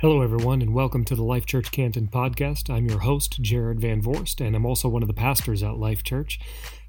[0.00, 2.70] Hello, everyone, and welcome to the Life Church Canton podcast.
[2.70, 6.02] I'm your host, Jared Van Voorst, and I'm also one of the pastors at Life
[6.02, 6.40] Church.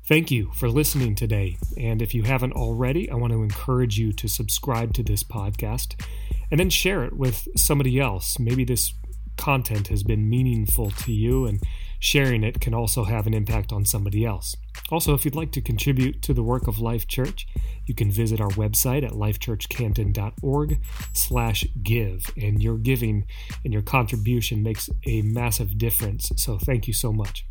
[0.06, 1.58] Thank you for listening today.
[1.78, 6.02] And if you haven't already, I want to encourage you to subscribe to this podcast
[6.50, 8.40] and then share it with somebody else.
[8.40, 8.94] Maybe this
[9.36, 11.62] content has been meaningful to you, and
[12.02, 14.58] sharing it can also have an impact on somebody else.
[14.90, 17.48] Also, if you'd like to contribute to the work of Life Church,
[17.86, 20.82] you can visit our website at lifechurchcanton.org
[21.14, 22.26] slash give.
[22.36, 23.26] And your giving
[23.64, 26.32] and your contribution makes a massive difference.
[26.36, 27.46] So thank you so much.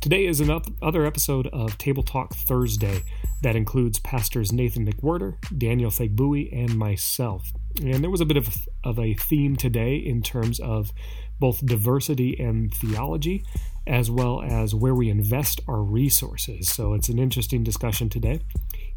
[0.00, 3.02] Today is another episode of Table Talk Thursday
[3.42, 7.52] that includes pastors Nathan McWhirter, Daniel Fagbui, and myself.
[7.80, 10.92] And there was a bit of, of a theme today in terms of
[11.40, 13.44] both diversity and theology,
[13.86, 16.68] as well as where we invest our resources.
[16.68, 18.40] So it's an interesting discussion today.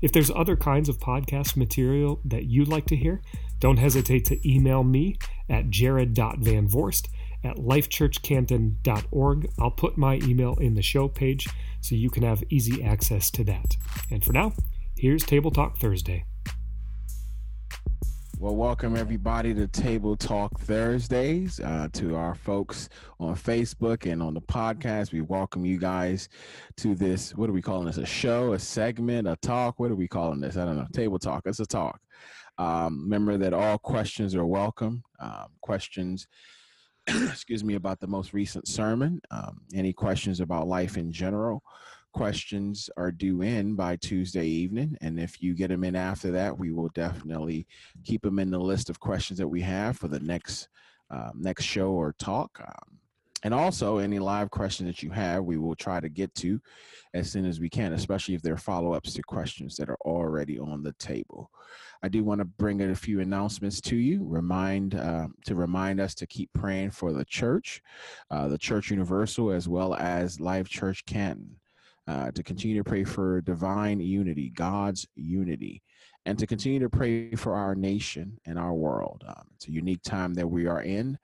[0.02, 3.22] If there's other kinds of podcast material that you'd like to hear,
[3.60, 5.18] don't hesitate to email me
[5.50, 7.08] at jared.vanvoorst
[7.44, 9.50] at lifechurchcanton.org.
[9.60, 11.48] I'll put my email in the show page
[11.82, 13.76] so you can have easy access to that.
[14.12, 14.54] And for now,
[14.96, 16.26] here's Table Talk Thursday.
[18.40, 21.60] Well, welcome everybody to Table Talk Thursdays.
[21.60, 22.88] Uh, to our folks
[23.20, 26.30] on Facebook and on the podcast, we welcome you guys
[26.78, 27.34] to this.
[27.34, 27.98] What are we calling this?
[27.98, 29.80] A show, a segment, a talk?
[29.80, 30.56] What are we calling this?
[30.56, 30.86] I don't know.
[30.94, 31.48] Table Talk.
[31.48, 32.00] It's a talk.
[32.60, 35.02] Um, remember that all questions are welcome.
[35.20, 36.28] Um, questions,
[37.08, 39.20] excuse me, about the most recent sermon.
[39.32, 41.64] Um, any questions about life in general?
[42.18, 44.98] Questions are due in by Tuesday evening.
[45.02, 47.68] And if you get them in after that, we will definitely
[48.04, 50.68] keep them in the list of questions that we have for the next
[51.12, 52.60] um, next show or talk.
[52.60, 52.98] Um,
[53.44, 56.60] and also, any live questions that you have, we will try to get to
[57.14, 60.02] as soon as we can, especially if there are follow ups to questions that are
[60.02, 61.52] already on the table.
[62.02, 64.26] I do want to bring in a few announcements to you.
[64.26, 67.84] Remind uh, to remind us to keep praying for the church,
[68.32, 71.58] uh, the Church Universal, as well as Life Church Canton
[72.08, 75.84] uh, to continue to pray for divine unity, God's unity,
[76.26, 79.24] and to continue to pray for our nation and our world.
[79.28, 81.18] Um, it's a unique time that we are in.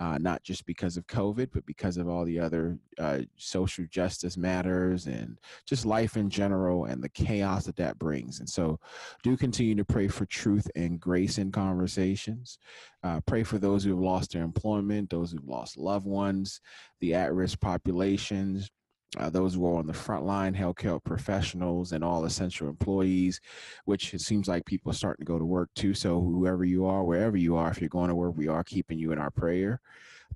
[0.00, 4.36] Uh, not just because of COVID, but because of all the other uh, social justice
[4.36, 8.40] matters and just life in general and the chaos that that brings.
[8.40, 8.80] And so,
[9.22, 12.58] do continue to pray for truth and grace in conversations.
[13.04, 16.60] Uh, pray for those who have lost their employment, those who've lost loved ones,
[16.98, 18.72] the at risk populations
[19.18, 23.40] uh, those who are on the front line, healthcare professionals, and all essential employees,
[23.84, 25.94] which it seems like people are starting to go to work too.
[25.94, 28.98] So, whoever you are, wherever you are, if you're going to work, we are keeping
[28.98, 29.80] you in our prayer.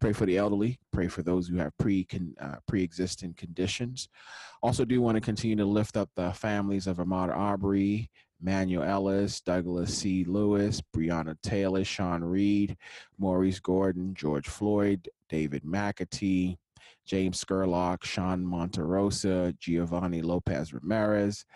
[0.01, 0.79] Pray for the elderly.
[0.93, 2.07] Pray for those who have pre
[2.41, 4.09] uh, pre-existing conditions.
[4.63, 8.11] Also, do want to continue to lift up the families of Ahmaud Arbery,
[8.41, 10.25] Manuel Ellis, Douglas C.
[10.25, 12.77] Lewis, Breonna Taylor, Sean Reed,
[13.19, 16.57] Maurice Gordon, George Floyd, David McAtee,
[17.09, 21.47] James Scurlock, Sean Monterosa, Giovanni Lopez Ramirez,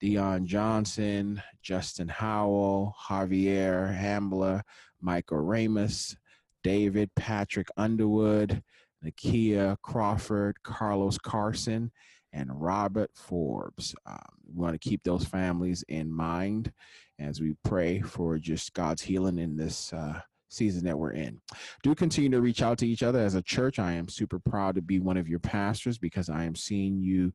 [0.00, 4.62] Dion Johnson, Justin Howell, Javier Ambler,
[5.00, 6.16] Michael Ramos,
[6.64, 8.60] David Patrick Underwood,
[9.04, 11.92] Nakia Crawford, Carlos Carson,
[12.32, 13.94] and Robert Forbes.
[14.04, 16.72] Um, we want to keep those families in mind
[17.20, 21.40] as we pray for just God's healing in this uh, season that we're in.
[21.82, 23.78] Do continue to reach out to each other as a church.
[23.78, 27.32] I am super proud to be one of your pastors because I am seeing you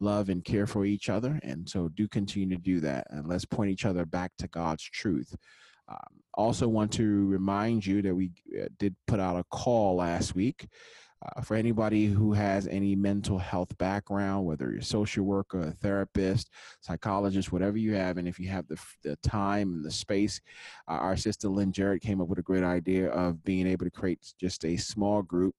[0.00, 1.38] love and care for each other.
[1.42, 3.06] And so do continue to do that.
[3.10, 5.34] And let's point each other back to God's truth.
[5.88, 10.34] Um, also, want to remind you that we uh, did put out a call last
[10.34, 10.68] week
[11.22, 15.70] uh, for anybody who has any mental health background, whether you're a social worker, a
[15.70, 16.50] therapist,
[16.80, 20.40] psychologist, whatever you have, and if you have the, the time and the space,
[20.88, 23.90] uh, our sister Lynn Jarrett came up with a great idea of being able to
[23.90, 25.54] create just a small group.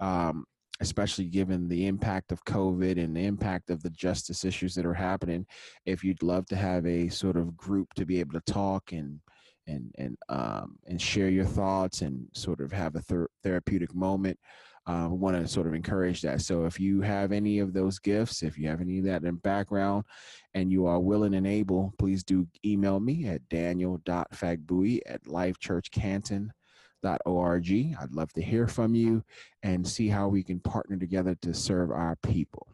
[0.00, 0.44] Um,
[0.80, 4.92] especially given the impact of COVID and the impact of the justice issues that are
[4.92, 5.46] happening,
[5.86, 9.20] if you'd love to have a sort of group to be able to talk and
[9.66, 14.38] and and um, and share your thoughts and sort of have a ther- therapeutic moment,
[14.86, 16.42] uh, want to sort of encourage that.
[16.42, 19.36] So if you have any of those gifts, if you have any of that in
[19.36, 20.04] background
[20.52, 27.96] and you are willing and able, please do email me at daniel.fagbui at lifechurchcanton.org.
[28.00, 29.24] I'd love to hear from you
[29.62, 32.73] and see how we can partner together to serve our people.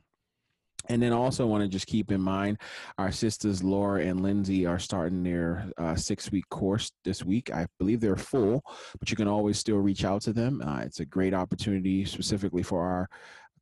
[0.88, 2.58] And then also want to just keep in mind
[2.98, 7.52] our sisters Laura and Lindsay are starting their uh, six week course this week.
[7.52, 8.62] I believe they're full,
[8.98, 10.62] but you can always still reach out to them.
[10.64, 13.08] Uh, it's a great opportunity specifically for our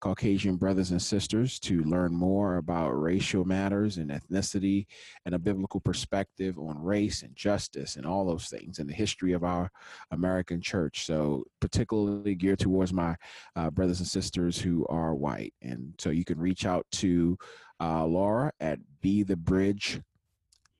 [0.01, 4.87] Caucasian brothers and sisters to learn more about racial matters and ethnicity
[5.27, 9.33] and a biblical perspective on race and justice and all those things and the history
[9.33, 9.71] of our
[10.13, 11.05] American church.
[11.05, 13.17] So, particularly geared towards my
[13.57, 15.53] uh, brothers and sisters who are white.
[15.63, 17.37] And so you can reach out to
[17.81, 20.01] uh, Laura at Be the Bridge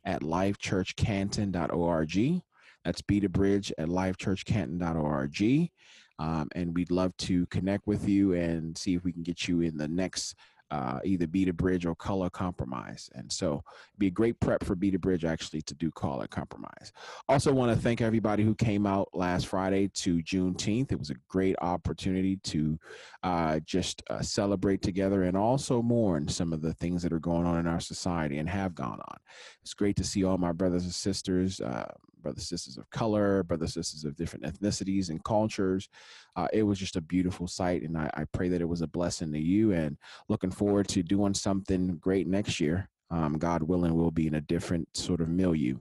[0.05, 2.43] at lifechurchcanton.org.
[2.85, 5.71] That's Be the Bridge at lifechurchcanton.org.
[6.19, 9.61] Um, and we'd love to connect with you and see if we can get you
[9.61, 10.35] in the next
[10.71, 13.09] uh, either Be the Bridge or Color Compromise.
[13.15, 13.63] And so
[13.99, 16.93] be a great prep for Be the Bridge actually to do Color Compromise.
[17.29, 20.93] Also want to thank everybody who came out last Friday to Juneteenth.
[20.93, 22.79] It was a great opportunity to
[23.23, 27.47] uh, just uh, celebrate together and also mourn some of the things that are going
[27.47, 29.17] on in our society and have gone on.
[29.63, 31.91] It's great to see all my brothers and sisters, uh,
[32.23, 35.89] brothers sisters of color, brothers sisters of different ethnicities and cultures.
[36.37, 38.87] Uh, it was just a beautiful sight, and I, I pray that it was a
[38.87, 39.73] blessing to you.
[39.73, 39.97] And
[40.29, 42.89] looking forward to doing something great next year.
[43.11, 45.79] Um, God willing, we'll be in a different sort of milieu.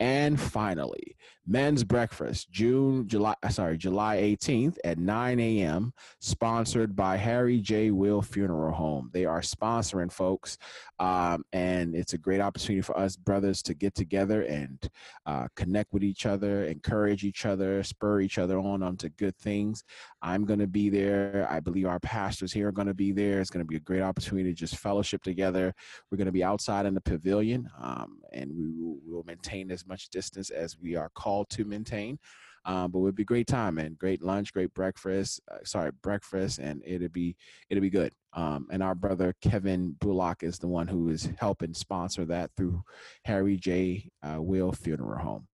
[0.00, 1.16] And finally,
[1.46, 7.90] men's breakfast, June, July, uh, sorry, July 18th at 9 a.m., sponsored by Harry J.
[7.90, 9.10] Will Funeral Home.
[9.12, 10.58] They are sponsoring folks,
[11.00, 14.88] um, and it's a great opportunity for us brothers to get together and
[15.26, 19.84] uh, connect with each other, encourage each other, spur each other on onto good things.
[20.22, 21.46] I'm going to be there.
[21.50, 23.40] I believe our pastors here are going to be there.
[23.40, 25.74] It's going to be a great opportunity to just fellowship together.
[26.10, 29.86] We're going to be outside in the pavilion, um, and we will we'll maintain as
[29.86, 32.18] much distance as we are called to maintain.
[32.64, 35.40] Um, but it would be great time and great lunch, great breakfast.
[35.50, 37.36] Uh, sorry, breakfast, and it'll be
[37.68, 38.12] it'll be good.
[38.34, 42.82] Um, and our brother Kevin Bullock is the one who is helping sponsor that through
[43.24, 44.08] Harry J.
[44.22, 45.48] Uh, Will Funeral Home.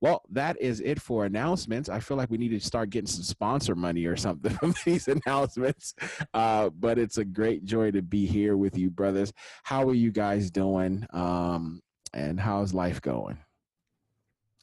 [0.00, 1.88] Well, that is it for announcements.
[1.88, 5.08] I feel like we need to start getting some sponsor money or something from these
[5.08, 5.94] announcements.
[6.32, 9.32] Uh, but it's a great joy to be here with you, brothers.
[9.62, 11.06] How are you guys doing?
[11.12, 11.82] Um,
[12.14, 13.36] and how's life going?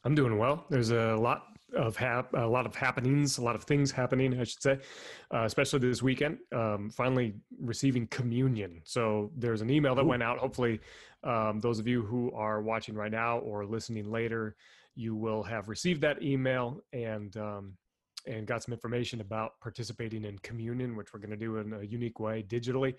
[0.03, 0.65] I'm doing well.
[0.69, 1.43] There's a lot
[1.75, 4.79] of hap- a lot of happenings, a lot of things happening, I should say,
[5.33, 6.39] uh, especially this weekend.
[6.53, 8.81] Um, finally receiving communion.
[8.83, 10.07] So there's an email that Ooh.
[10.07, 10.39] went out.
[10.39, 10.79] Hopefully,
[11.23, 14.55] um, those of you who are watching right now or listening later,
[14.95, 17.77] you will have received that email and um,
[18.27, 21.83] and got some information about participating in communion, which we're going to do in a
[21.83, 22.95] unique way digitally.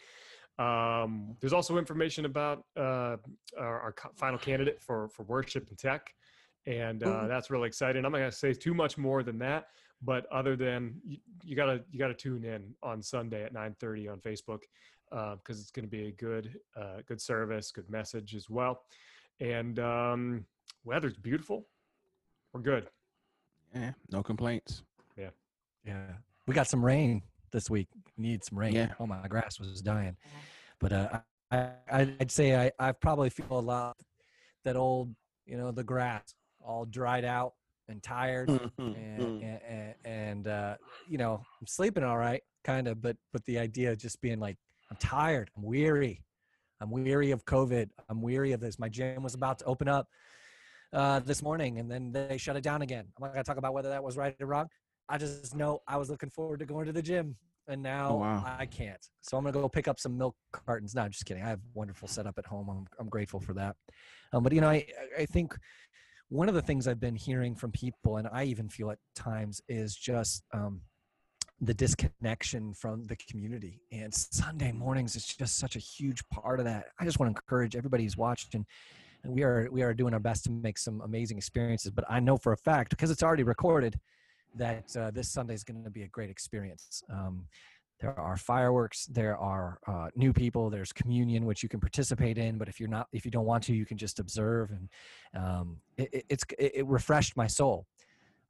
[0.58, 3.16] Um, there's also information about uh,
[3.58, 6.12] our, our, final candidate for for worship and tech
[6.66, 8.04] and uh, that's really exciting.
[8.04, 9.68] I'm not going to say too much more than that,
[10.00, 14.20] but other than you, you, gotta you gotta tune in on Sunday at 9:30 on
[14.20, 14.60] Facebook
[15.10, 18.82] because uh, it's going to be a good uh, good service, good message as well,
[19.40, 20.44] and um,
[20.84, 21.66] weather's beautiful.
[22.52, 22.88] We're good.
[23.74, 24.82] Yeah, no complaints.
[25.16, 25.30] Yeah,
[25.84, 26.06] yeah.
[26.46, 27.22] We got some rain
[27.52, 27.88] this week.
[28.16, 28.74] Need some rain.
[28.74, 28.92] Yeah.
[28.98, 30.16] Oh my grass was dying,
[30.80, 31.20] but uh,
[31.50, 33.96] I, I'd say I I probably feel a lot
[34.64, 35.14] that old
[35.46, 36.34] you know the grass
[36.64, 37.54] all dried out
[37.88, 39.60] and tired mm-hmm, and, mm.
[39.68, 40.76] and, and uh,
[41.08, 44.38] you know i'm sleeping all right kind of but but the idea of just being
[44.38, 44.56] like
[44.90, 46.22] i'm tired i'm weary
[46.80, 50.08] i'm weary of covid i'm weary of this my gym was about to open up
[50.92, 53.56] uh, this morning and then they shut it down again i'm not going to talk
[53.56, 54.68] about whether that was right or wrong
[55.08, 57.36] i just know i was looking forward to going to the gym
[57.68, 58.56] and oh, now oh, wow.
[58.58, 59.04] I can't.
[59.20, 60.94] So I'm gonna go pick up some milk cartons.
[60.94, 61.42] No, just kidding.
[61.42, 62.68] I have wonderful setup at home.
[62.68, 63.76] I'm I'm grateful for that.
[64.32, 64.86] Um, but you know, I
[65.18, 65.56] I think
[66.28, 69.60] one of the things I've been hearing from people, and I even feel at times,
[69.68, 70.80] is just um,
[71.60, 73.80] the disconnection from the community.
[73.92, 76.86] And Sunday mornings is just such a huge part of that.
[76.98, 78.64] I just want to encourage everybody who's watching.
[79.24, 81.92] And we are we are doing our best to make some amazing experiences.
[81.92, 84.00] But I know for a fact because it's already recorded
[84.56, 87.02] that uh, this Sunday is going to be a great experience.
[87.10, 87.46] Um,
[88.02, 92.58] there are fireworks there are uh, new people there's communion which you can participate in
[92.58, 94.88] but if you're not if you don't want to you can just observe and
[95.42, 97.86] um, it, it's it refreshed my soul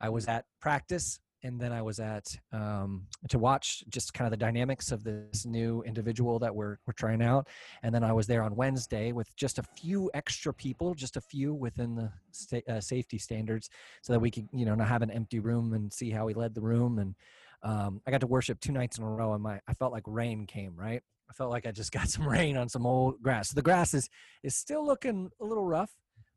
[0.01, 4.31] i was at practice and then i was at um, to watch just kind of
[4.31, 7.49] the dynamics of this new individual that we're, we're trying out
[7.83, 11.21] and then i was there on wednesday with just a few extra people just a
[11.21, 13.71] few within the sta- uh, safety standards
[14.03, 16.35] so that we could you know not have an empty room and see how he
[16.35, 17.15] led the room and
[17.63, 20.03] um, I got to worship two nights in a row, and my I felt like
[20.07, 20.75] rain came.
[20.77, 23.51] Right, I felt like I just got some rain on some old grass.
[23.51, 24.09] So the grass is
[24.43, 25.91] is still looking a little rough,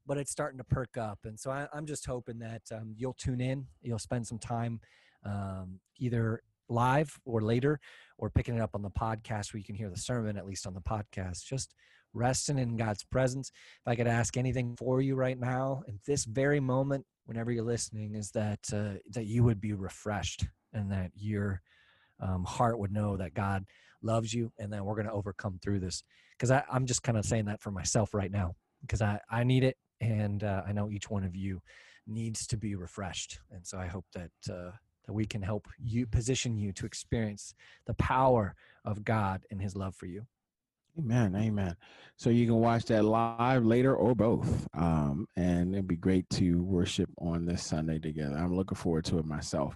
[0.06, 1.20] but it's starting to perk up.
[1.24, 4.80] And so I, am just hoping that um, you'll tune in, you'll spend some time
[5.26, 7.80] um, either live or later,
[8.18, 10.68] or picking it up on the podcast where you can hear the sermon at least
[10.68, 11.44] on the podcast.
[11.46, 11.74] Just
[12.14, 13.52] resting in God's presence.
[13.82, 17.64] If I could ask anything for you right now, in this very moment, whenever you're
[17.64, 21.62] listening, is that uh, that you would be refreshed and that your
[22.20, 23.66] um, heart would know that God
[24.02, 26.04] loves you, and that we're going to overcome through this.
[26.38, 29.64] Because I'm just kind of saying that for myself right now because I, I need
[29.64, 29.78] it.
[30.02, 31.62] And uh, I know each one of you
[32.08, 33.40] needs to be refreshed.
[33.52, 34.72] And so I hope that, uh,
[35.06, 37.54] that we can help you position you to experience
[37.88, 40.26] the power of God and his love for you.
[40.98, 41.36] Amen.
[41.36, 41.76] Amen.
[42.16, 44.68] So you can watch that live later or both.
[44.74, 48.38] Um, and it'd be great to worship on this Sunday together.
[48.38, 49.76] I'm looking forward to it myself.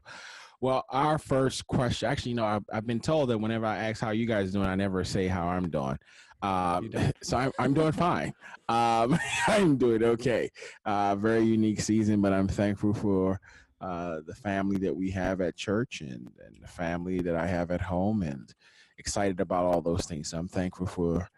[0.61, 4.01] Well, our first question, actually, you know, I've, I've been told that whenever I ask
[4.01, 5.97] how you guys doing, I never say how I'm doing.
[6.41, 6.89] Um,
[7.21, 8.33] so I'm, I'm doing fine.
[8.67, 10.49] Um, I'm doing okay.
[10.85, 13.39] Uh, very unique season, but I'm thankful for
[13.81, 17.71] uh, the family that we have at church and, and the family that I have
[17.71, 18.53] at home and
[18.97, 20.29] excited about all those things.
[20.29, 21.29] So I'm thankful for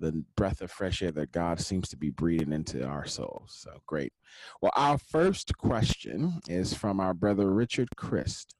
[0.00, 3.54] the breath of fresh air that God seems to be breathing into our souls.
[3.56, 4.12] So great.
[4.60, 8.54] Well, our first question is from our brother Richard Christ.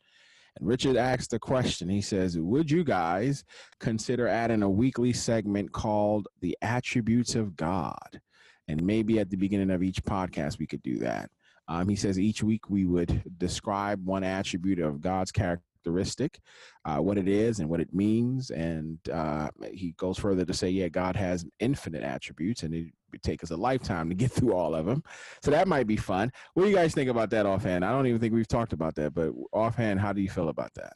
[0.57, 1.89] And Richard asked a question.
[1.89, 3.45] He says, Would you guys
[3.81, 8.21] consider adding a weekly segment called The Attributes of God?
[8.69, 11.31] And maybe at the beginning of each podcast, we could do that.
[11.69, 16.39] Um, he says each week we would describe one attribute of God's characteristic,
[16.85, 18.51] uh, what it is and what it means.
[18.51, 22.87] And uh, he goes further to say, yeah, God has infinite attributes, and it
[23.23, 25.03] take us a lifetime to get through all of them.
[25.43, 26.33] So that might be fun.
[26.55, 27.85] What do you guys think about that offhand?
[27.85, 30.73] I don't even think we've talked about that, but offhand, how do you feel about
[30.75, 30.95] that?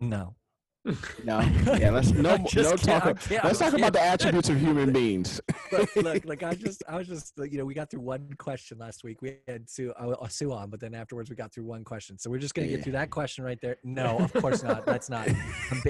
[0.00, 0.34] No.
[1.24, 1.40] No,
[1.76, 3.30] yeah, let's no, no talk.
[3.30, 5.40] let's talk about the attributes of human beings.
[5.72, 8.78] look, look, like I just, I was just, you know, we got through one question
[8.78, 9.20] last week.
[9.20, 12.18] We had Sue, uh, Sue on, but then afterwards we got through one question.
[12.18, 13.76] So we're just gonna get through that question right there.
[13.84, 14.86] No, of course not.
[14.86, 15.28] That's not.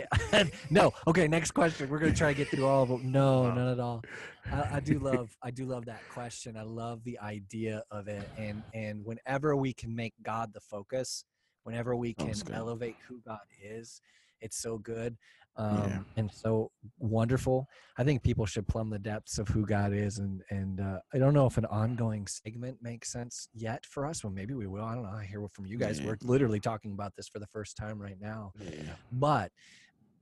[0.71, 0.93] no.
[1.07, 1.88] Okay, next question.
[1.88, 3.12] We're gonna try to get through all of them.
[3.12, 4.02] No, none at all.
[4.50, 6.57] I, I do love, I do love that question.
[6.57, 11.25] I love the idea of it, and and whenever we can make God the focus,
[11.62, 14.00] whenever we can elevate who God is
[14.40, 15.16] it's so good
[15.59, 15.99] um, yeah.
[16.16, 17.68] and so wonderful.
[17.99, 21.18] I think people should plumb the depths of who God is, and and uh, I
[21.18, 24.23] don't know if an ongoing segment makes sense yet for us.
[24.23, 24.85] Well, maybe we will.
[24.85, 25.11] I don't know.
[25.11, 25.99] I hear from you guys.
[25.99, 26.07] Yeah.
[26.07, 28.52] We're literally talking about this for the first time right now.
[28.61, 28.92] Yeah.
[29.11, 29.50] But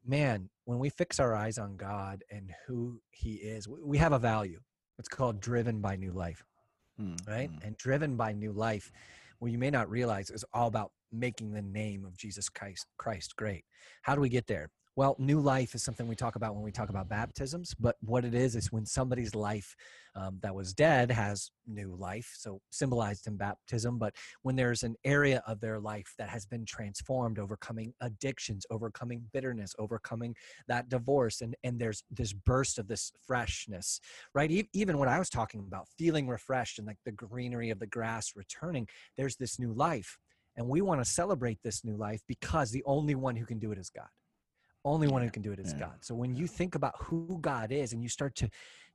[0.06, 4.18] man, when we fix our eyes on God and who He is, we have a
[4.18, 4.60] value.
[4.98, 6.42] It's called driven by new life,
[6.98, 7.30] mm-hmm.
[7.30, 7.50] right?
[7.62, 8.90] And driven by new life,
[9.38, 13.36] what you may not realize is all about making the name of Jesus Christ, Christ
[13.36, 13.64] great.
[14.02, 14.70] How do we get there?
[14.96, 18.24] Well, new life is something we talk about when we talk about baptisms, but what
[18.24, 19.76] it is is when somebody's life
[20.14, 23.98] um, that was dead has new life, so symbolized in baptism.
[23.98, 29.22] But when there's an area of their life that has been transformed, overcoming addictions, overcoming
[29.34, 30.34] bitterness, overcoming
[30.66, 34.00] that divorce, and, and there's this burst of this freshness,
[34.32, 34.50] right?
[34.50, 37.86] E- even when I was talking about feeling refreshed and like the greenery of the
[37.86, 38.88] grass returning,
[39.18, 40.16] there's this new life.
[40.56, 43.72] And we want to celebrate this new life because the only one who can do
[43.72, 44.08] it is God.
[44.86, 45.80] Only one who can do it is yeah.
[45.80, 45.96] God.
[46.00, 48.48] So when you think about who God is and you start to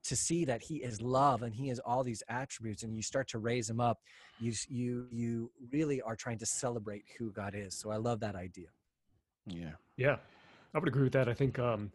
[0.03, 3.27] to see that he is love and he has all these attributes and you start
[3.27, 3.99] to raise him up,
[4.39, 7.77] you you you really are trying to celebrate who God is.
[7.77, 8.67] So I love that idea.
[9.45, 9.73] Yeah.
[9.97, 10.15] Yeah.
[10.73, 11.27] I would agree with that.
[11.27, 11.91] I think um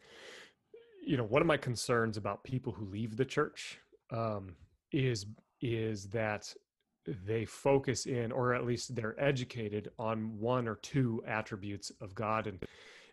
[1.04, 3.78] you know, one of my concerns about people who leave the church
[4.10, 4.54] um
[4.92, 5.24] is
[5.62, 6.54] is that
[7.06, 12.48] they focus in or at least they're educated on one or two attributes of god
[12.48, 12.64] and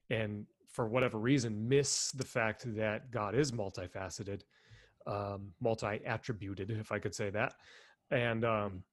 [0.10, 4.42] and for whatever reason miss the fact that god is multifaceted
[5.08, 7.54] um, multi-attributed if i could say that
[8.12, 8.84] and um,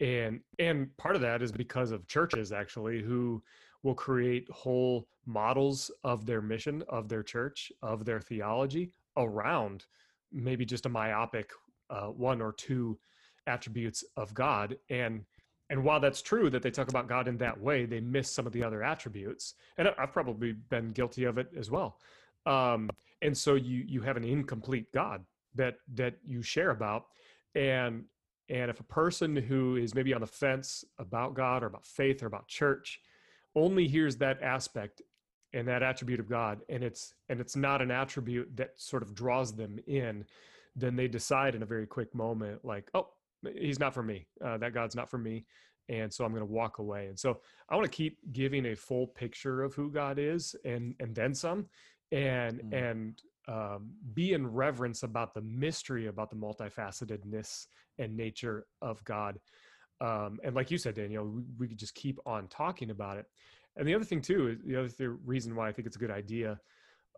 [0.00, 3.42] and and part of that is because of churches actually who
[3.82, 9.86] will create whole models of their mission of their church of their theology around
[10.32, 11.50] maybe just a myopic
[11.90, 12.98] uh, one or two
[13.46, 14.76] attributes of God.
[14.88, 15.24] And
[15.70, 18.46] and while that's true that they talk about God in that way, they miss some
[18.46, 19.54] of the other attributes.
[19.78, 21.98] And I've probably been guilty of it as well.
[22.44, 22.90] Um,
[23.22, 25.24] and so you you have an incomplete God
[25.54, 27.06] that that you share about.
[27.54, 28.04] And
[28.48, 32.22] and if a person who is maybe on the fence about God or about faith
[32.22, 33.00] or about church
[33.54, 35.02] only hears that aspect
[35.52, 39.14] and that attribute of God, and it's and it's not an attribute that sort of
[39.14, 40.24] draws them in,
[40.74, 43.08] then they decide in a very quick moment, like, oh,
[43.56, 44.26] he's not for me.
[44.44, 45.44] Uh, that God's not for me.
[45.88, 47.06] And so I'm going to walk away.
[47.06, 50.94] And so I want to keep giving a full picture of who God is and,
[51.00, 51.66] and then some
[52.12, 52.90] and, mm.
[52.90, 57.66] and, um, be in reverence about the mystery about the multifacetedness
[57.98, 59.40] and nature of God.
[60.00, 63.26] Um, and like you said, Daniel, we, we could just keep on talking about it.
[63.76, 66.00] And the other thing too, is the other th- reason why I think it's a
[66.00, 66.60] good idea,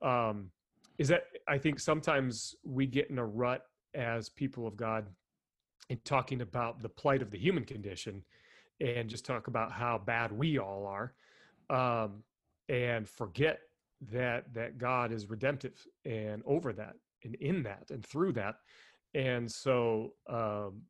[0.00, 0.50] um,
[0.98, 3.62] is that I think sometimes we get in a rut
[3.94, 5.06] as people of God
[5.92, 8.22] in talking about the plight of the human condition
[8.80, 11.12] and just talk about how bad we all are
[11.70, 12.22] um,
[12.68, 13.60] and forget
[14.10, 16.94] that that God is redemptive and over that
[17.24, 18.56] and in that and through that.
[19.14, 20.82] And so um,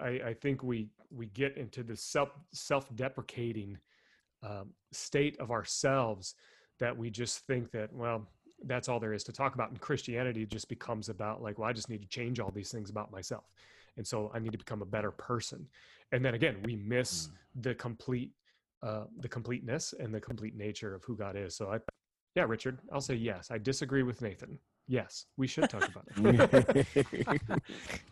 [0.00, 3.78] I, I think we we get into the self self deprecating
[4.42, 6.34] um, state of ourselves
[6.80, 8.26] that we just think that well
[8.64, 11.72] that's all there is to talk about and christianity just becomes about like well i
[11.72, 13.44] just need to change all these things about myself
[13.96, 15.66] and so i need to become a better person.
[16.12, 17.62] And then again we miss mm.
[17.62, 18.32] the complete
[18.82, 21.56] uh, the completeness and the complete nature of who god is.
[21.56, 21.78] So i
[22.34, 23.50] yeah richard i'll say yes.
[23.50, 24.58] I disagree with nathan.
[24.88, 27.58] Yes we should talk about it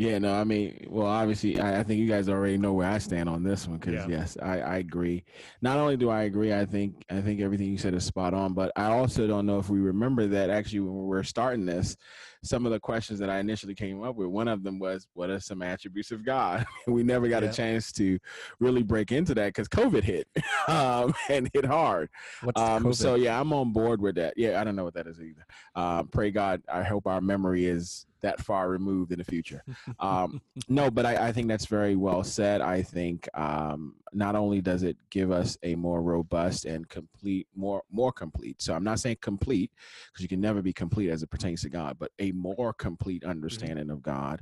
[0.00, 2.96] Yeah, no, I mean, well, obviously, I, I, think you guys already know where I
[2.96, 4.06] stand on this one because yeah.
[4.08, 5.22] yes, I, I agree.
[5.60, 8.54] Not only do I agree, I think I think everything you said is spot on,
[8.54, 11.98] but I also don't know if we remember that actually when we were starting this,
[12.42, 15.28] some of the questions that I initially came up with, one of them was, "What
[15.28, 17.50] are some attributes of God?" we never got yeah.
[17.50, 18.18] a chance to
[18.58, 20.26] really break into that because COVID hit
[20.68, 22.08] um, and hit hard.
[22.56, 24.32] Um, so yeah, I'm on board with that.
[24.38, 25.44] Yeah, I don't know what that is either.
[25.74, 29.62] Um, pray God, I hope our memory is that far removed in the future.
[29.98, 32.60] Um, no, but I, I, think that's very well said.
[32.60, 37.82] I think um, not only does it give us a more robust and complete, more
[37.90, 38.62] more complete.
[38.62, 39.72] So I'm not saying complete
[40.06, 43.22] because you can never be complete as it pertains to God, but a more complete
[43.22, 43.30] mm-hmm.
[43.30, 43.92] understanding mm-hmm.
[43.92, 44.40] of God.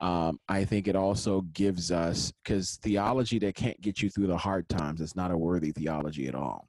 [0.00, 4.36] Um, I think it also gives us because theology that can't get you through the
[4.36, 6.68] hard times is not a worthy theology at all.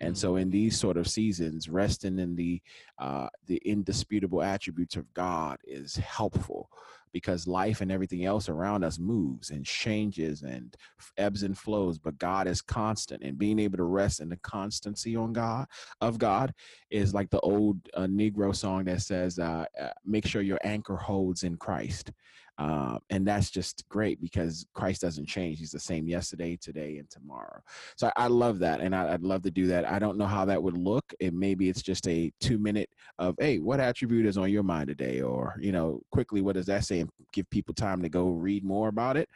[0.00, 2.60] And so, in these sort of seasons, resting in the
[2.98, 6.70] uh, the indisputable attributes of God is helpful
[7.12, 10.76] because life and everything else around us moves and changes and
[11.16, 11.98] ebbs and flows.
[11.98, 15.66] But God is constant, and being able to rest in the constancy on God
[16.02, 16.52] of God
[16.90, 20.96] is like the old uh, Negro song that says, uh, uh "Make sure your anchor
[20.96, 22.12] holds in Christ."
[22.58, 25.58] Um, and that's just great because Christ doesn't change.
[25.58, 27.60] He's the same yesterday, today, and tomorrow.
[27.96, 28.80] So I, I love that.
[28.80, 29.84] And I, would love to do that.
[29.88, 31.04] I don't know how that would look.
[31.20, 34.88] And maybe it's just a two minute of, hey, what attribute is on your mind
[34.88, 35.20] today?
[35.20, 37.00] Or, you know, quickly, what does that say?
[37.00, 39.28] And give people time to go read more about it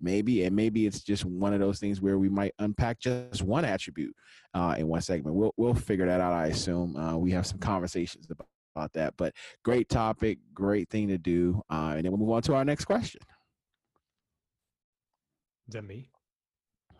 [0.00, 3.64] maybe and maybe it's just one of those things where we might unpack just one
[3.64, 4.14] attribute
[4.54, 7.58] uh, in one segment we'll, we'll figure that out i assume uh, we have some
[7.58, 8.46] conversations about
[8.78, 9.14] about that.
[9.16, 11.62] But great topic, great thing to do.
[11.68, 13.20] Uh, and then we'll move on to our next question.
[15.68, 16.08] Is that me?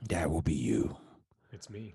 [0.08, 0.96] That will be you.
[1.52, 1.94] It's me.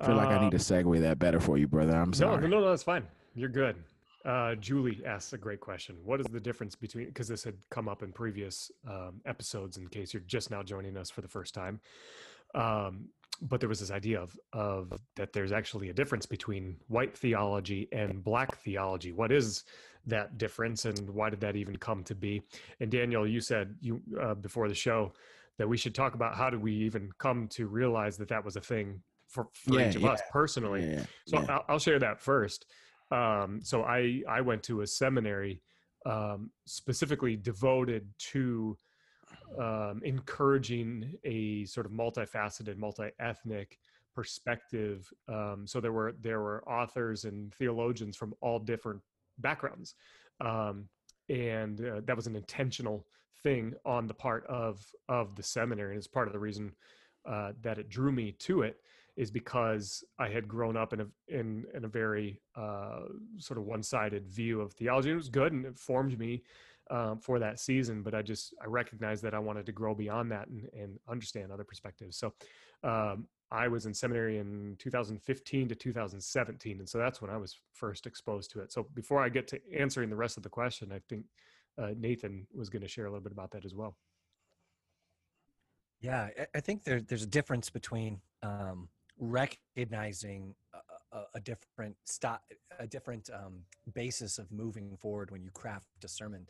[0.00, 1.94] I feel like I need to um, segue that better for you, brother.
[1.94, 2.40] I'm sorry.
[2.42, 3.04] No, no, no, that's fine.
[3.34, 3.76] You're good.
[4.24, 5.96] Uh, Julie asks a great question.
[6.04, 9.88] What is the difference between, because this had come up in previous um, episodes in
[9.88, 11.80] case you're just now joining us for the first time.
[12.54, 13.08] Um,
[13.42, 17.88] but there was this idea of of that there's actually a difference between white theology
[17.92, 19.12] and black theology.
[19.12, 19.64] What is
[20.06, 22.42] that difference, and why did that even come to be?
[22.80, 25.12] And Daniel, you said you uh, before the show
[25.58, 28.56] that we should talk about how did we even come to realize that that was
[28.56, 30.10] a thing for, for yeah, each of yeah.
[30.10, 30.84] us personally.
[30.84, 32.66] Yeah, so I'll, I'll, share that first.
[33.10, 35.62] Um, so I I went to a seminary
[36.06, 38.76] um, specifically devoted to
[39.58, 43.78] um, encouraging a sort of multifaceted, multi-ethnic
[44.14, 45.10] perspective.
[45.28, 49.00] Um, so there were there were authors and theologians from all different
[49.38, 49.94] backgrounds,
[50.40, 50.88] um,
[51.28, 53.06] and uh, that was an intentional
[53.42, 56.72] thing on the part of of the seminary, and it's part of the reason
[57.26, 58.76] uh, that it drew me to it
[59.16, 63.00] is because I had grown up in a in in a very uh,
[63.38, 65.10] sort of one-sided view of theology.
[65.10, 66.42] It was good and it formed me
[66.90, 70.30] um, for that season, but I just I recognized that I wanted to grow beyond
[70.32, 72.16] that and, and understand other perspectives.
[72.16, 72.32] So
[72.84, 77.58] um, I was in seminary in 2015 to 2017, and so that's when I was
[77.74, 78.72] first exposed to it.
[78.72, 81.24] So before I get to answering the rest of the question, I think
[81.78, 83.96] uh, Nathan was going to share a little bit about that as well.
[86.00, 90.54] Yeah, I think there, there's a difference between um, recognizing
[91.12, 92.42] a, a, different stop,
[92.78, 93.60] a different um,
[93.94, 96.46] basis of moving forward when you craft a sermon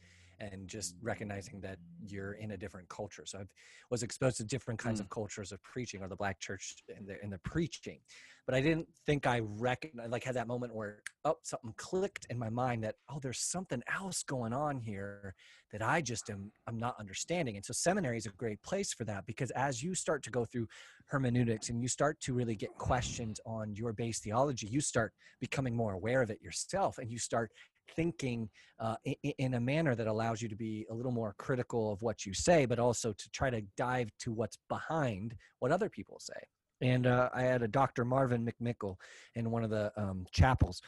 [0.51, 3.25] and just recognizing that you're in a different culture.
[3.25, 3.45] So I
[3.91, 5.05] was exposed to different kinds mm.
[5.05, 8.01] of cultures of preaching or the black church and the, and the preaching,
[8.47, 12.39] but I didn't think I recognized, like had that moment where, oh, something clicked in
[12.39, 15.35] my mind that, oh, there's something else going on here
[15.71, 17.57] that I just am, I'm not understanding.
[17.57, 20.45] And so seminary is a great place for that because as you start to go
[20.45, 20.67] through
[21.07, 25.77] hermeneutics and you start to really get questioned on your base theology, you start becoming
[25.77, 27.53] more aware of it yourself and you start
[27.95, 31.93] thinking uh, in, in, a manner that allows you to be a little more critical
[31.93, 35.89] of what you say, but also to try to dive to what's behind what other
[35.89, 36.41] people say.
[36.81, 38.05] And uh, I had a Dr.
[38.05, 38.97] Marvin McMickle
[39.35, 40.83] in one of the um, chapels,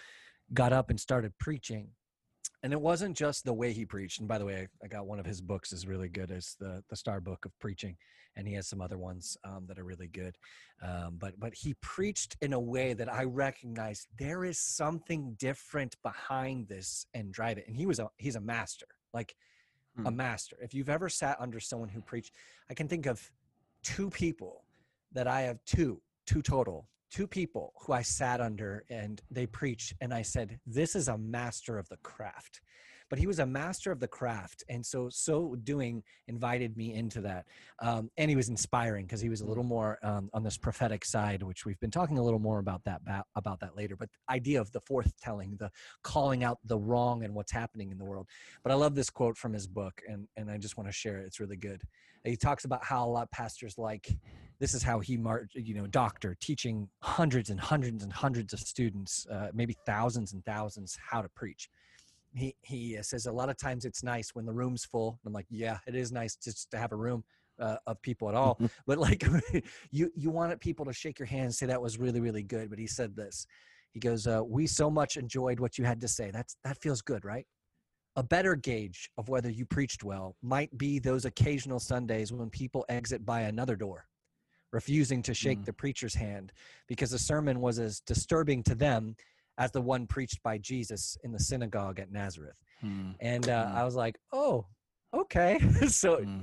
[0.53, 1.89] got up and started preaching.
[2.65, 4.21] And it wasn't just the way he preached.
[4.21, 6.31] And by the way, I, I got one of his books is really good.
[6.31, 7.95] It's the the Star Book of Preaching,
[8.37, 10.35] and he has some other ones um, that are really good.
[10.83, 15.95] Um, but but he preached in a way that I recognized there is something different
[16.03, 17.69] behind this and drive it.
[17.69, 19.37] And he was a he's a master, like
[19.95, 20.07] hmm.
[20.07, 20.57] a master.
[20.63, 22.33] If you've ever sat under someone who preached,
[22.71, 23.31] I can think of
[23.83, 24.65] two people
[25.13, 29.95] that I have two two total two people who I sat under and they preached,
[30.01, 32.61] and I said, This is a master of the craft.
[33.15, 34.65] But he was a master of the craft.
[34.69, 37.47] And so, so doing invited me into that.
[37.81, 41.05] Um, and he was inspiring because he was a little more um, on this prophetic
[41.05, 43.03] side, which we've been talking a little more about that,
[43.37, 43.95] about that later.
[43.95, 45.71] But the idea of the forth telling, the
[46.03, 48.27] calling out the wrong and what's happening in the world.
[48.65, 51.19] But I love this quote from his book, and, and I just want to share
[51.19, 51.27] it.
[51.27, 51.83] It's really good.
[52.25, 54.09] He talks about how a lot of pastors like
[54.59, 58.59] this is how he marched, you know, doctor teaching hundreds and hundreds and hundreds of
[58.59, 61.71] students, uh, maybe thousands and thousands, how to preach.
[62.35, 65.19] He he uh, says a lot of times it's nice when the room's full.
[65.25, 67.25] I'm like, yeah, it is nice just to have a room
[67.61, 68.59] uh, of people at all.
[68.87, 69.25] but like,
[69.91, 72.71] you you wanted people to shake your hand and say that was really really good.
[72.71, 73.47] But he said this.
[73.93, 76.31] He goes, uh, "We so much enjoyed what you had to say.
[76.31, 77.47] That's that feels good, right?"
[78.17, 82.85] A better gauge of whether you preached well might be those occasional Sundays when people
[82.89, 84.07] exit by another door
[84.75, 85.65] refusing to shake mm.
[85.65, 86.53] the preacher's hand
[86.89, 89.15] because the sermon was as disturbing to them
[89.59, 92.61] as the one preached by Jesus in the synagogue at Nazareth.
[92.85, 93.15] Mm.
[93.21, 93.75] And uh, mm.
[93.75, 94.67] I was like, oh,
[95.15, 95.59] okay.
[95.89, 96.41] so hmm.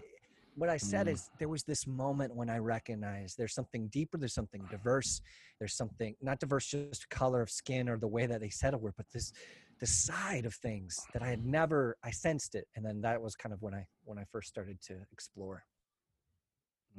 [0.55, 1.13] what I said hmm.
[1.13, 5.21] is there was this moment when I recognized there's something deeper, there's something diverse,
[5.59, 8.77] there's something not diverse just color of skin or the way that they said a
[8.77, 9.33] word, but this
[9.79, 12.67] the side of things that I had never I sensed it.
[12.75, 15.63] And then that was kind of when I when I first started to explore.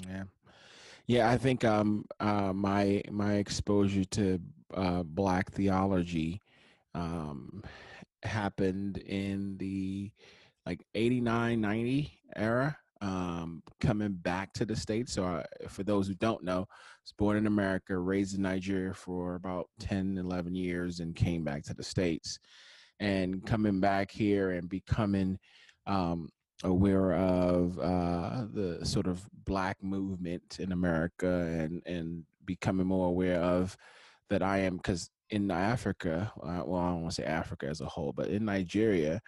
[0.07, 0.25] Yeah.
[1.07, 4.40] Yeah, I think um, uh, my my exposure to
[4.75, 6.41] uh, Black theology
[6.95, 7.63] um,
[8.23, 10.11] happened in the
[10.67, 15.13] like 89, 90 era, um, coming back to the States.
[15.13, 18.95] So, I, for those who don't know, I was born in America, raised in Nigeria
[18.95, 22.39] for about 10, 11 years, and came back to the States.
[23.01, 25.39] And coming back here and becoming
[25.87, 26.29] um,
[26.63, 33.41] aware of uh, the sort of black movement in America and and becoming more aware
[33.41, 33.77] of
[34.33, 37.81] that I am because in Africa, uh, well, I don't want to say Africa as
[37.81, 39.21] a whole, but in Nigeria,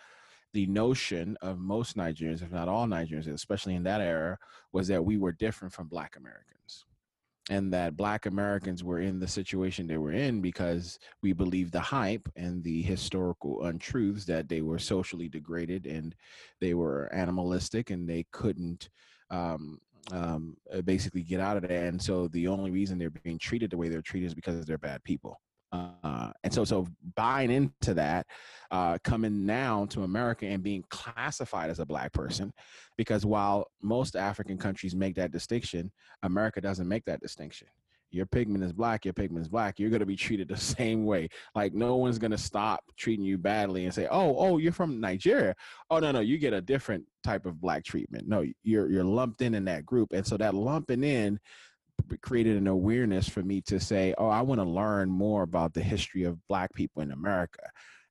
[0.53, 4.39] the notion of most Nigerians, if not all Nigerians, especially in that era,
[4.73, 6.85] was that we were different from Black Americans
[7.51, 11.81] and that black americans were in the situation they were in because we believed the
[11.81, 16.15] hype and the historical untruths that they were socially degraded and
[16.61, 18.89] they were animalistic and they couldn't
[19.31, 19.79] um,
[20.13, 23.71] um, uh, basically get out of there and so the only reason they're being treated
[23.71, 25.41] the way they're treated is because they're bad people
[25.75, 26.87] uh, and so, so
[27.17, 28.27] buying into that,
[28.71, 32.53] uh, coming now to America and being classified as a black person,
[32.97, 35.91] because while most African countries make that distinction,
[36.23, 37.67] America doesn't make that distinction.
[38.15, 39.79] Your pigment is black, your pigment is black.
[39.79, 41.29] You're going to be treated the same way.
[41.55, 45.01] Like no one's going to stop treating you badly and say, "Oh, oh, you're from
[45.01, 45.55] Nigeria."
[45.91, 48.29] Oh, no, no, you get a different type of black treatment.
[48.29, 51.39] No, you're you're lumped in in that group, and so that lumping in
[52.21, 55.83] created an awareness for me to say, oh, I want to learn more about the
[55.83, 57.63] history of Black people in America.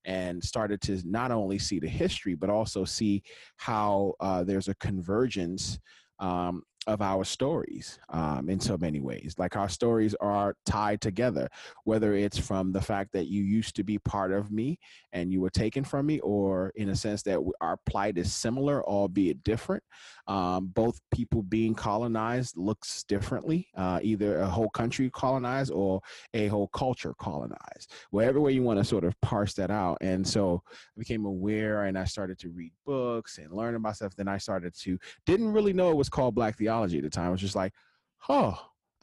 [0.06, 3.24] And started to not only see the history, but also see
[3.56, 5.80] how uh, there's a convergence
[6.20, 9.36] um, of our stories um, in so many ways.
[9.38, 11.48] Like our stories are tied together,
[11.86, 14.80] whether it's from the fact that you used to be part of me
[15.14, 18.84] and you were taken from me, or in a sense that our plight is similar,
[18.84, 19.84] albeit different.
[20.28, 26.02] Um, both people being colonized looks differently, uh, either a whole country colonized or
[26.34, 27.92] a whole culture colonized.
[28.12, 29.98] Whatever way you want to sort of parse that out.
[30.02, 34.16] And so I became aware and I started to read books and learn about stuff.
[34.16, 37.10] Then I started to, didn't really know it was called Black theology theology at the
[37.10, 37.28] time.
[37.28, 37.74] I was just like,
[38.18, 38.54] huh.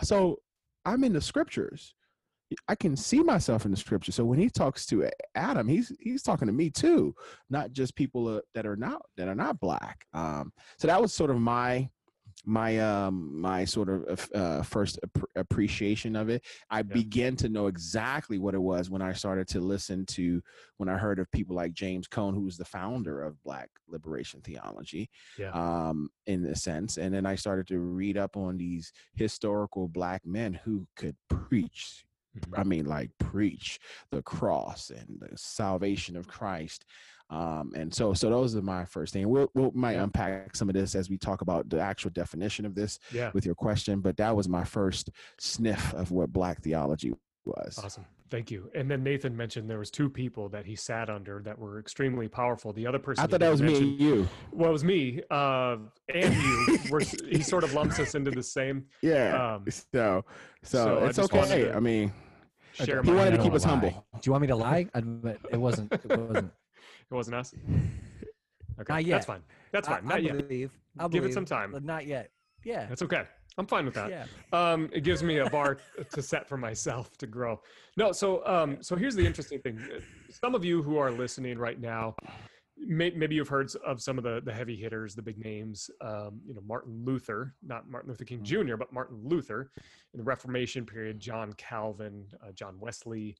[0.02, 0.38] So
[0.84, 1.94] I'm in the scriptures.
[2.66, 4.10] I can see myself in the scripture.
[4.10, 7.14] So when he talks to Adam, he's he's talking to me too,
[7.48, 10.04] not just people uh, that are not that are not black.
[10.12, 11.88] Um, so that was sort of my
[12.46, 16.82] my um my sort of uh, first ap- appreciation of it i yeah.
[16.82, 20.42] began to know exactly what it was when i started to listen to
[20.78, 25.10] when i heard of people like james cone who's the founder of black liberation theology
[25.38, 25.50] yeah.
[25.52, 30.24] um in a sense and then i started to read up on these historical black
[30.24, 32.04] men who could preach
[32.38, 32.58] mm-hmm.
[32.58, 33.78] i mean like preach
[34.10, 36.84] the cross and the salvation of christ
[37.30, 39.28] um, and so, so those are my first thing.
[39.28, 40.02] We'll, we'll might yeah.
[40.02, 43.30] unpack some of this as we talk about the actual definition of this yeah.
[43.32, 44.00] with your question.
[44.00, 47.14] But that was my first sniff of what Black theology
[47.44, 47.78] was.
[47.82, 48.04] Awesome.
[48.30, 48.70] Thank you.
[48.74, 52.28] And then Nathan mentioned there was two people that he sat under that were extremely
[52.28, 52.72] powerful.
[52.72, 54.28] The other person I thought that was me and you.
[54.52, 55.76] Well, it was me uh,
[56.12, 56.78] and you.
[56.90, 58.86] We're, he sort of lumps us into the same.
[59.02, 59.54] Yeah.
[59.54, 60.24] Um, so,
[60.62, 61.72] so, so it's okay.
[61.72, 62.12] I mean,
[62.72, 63.70] share he wanted to keep us lie.
[63.70, 64.06] humble.
[64.14, 64.86] Do you want me to lie?
[64.94, 65.92] Admit it wasn't.
[65.92, 66.52] It wasn't.
[67.10, 67.54] It wasn't us.
[68.80, 69.14] Okay, not yet.
[69.16, 69.42] That's fine.
[69.72, 70.06] That's fine.
[70.06, 70.48] Not I yet.
[70.48, 70.70] Believe.
[70.98, 71.76] I'll Give believe, it some time.
[71.82, 72.30] Not yet.
[72.64, 72.86] Yeah.
[72.86, 73.24] That's okay.
[73.58, 74.10] I'm fine with that.
[74.10, 74.24] Yeah.
[74.52, 75.78] Um, it gives me a bar
[76.12, 77.60] to set for myself to grow.
[77.96, 79.78] No, so um, so here's the interesting thing.
[80.30, 82.14] Some of you who are listening right now,
[82.78, 85.90] may, maybe you've heard of some of the the heavy hitters, the big names.
[86.00, 88.44] Um, you know, Martin Luther, not Martin Luther King mm.
[88.44, 89.70] Jr., but Martin Luther
[90.14, 91.20] in the Reformation period.
[91.20, 93.36] John Calvin, uh, John Wesley.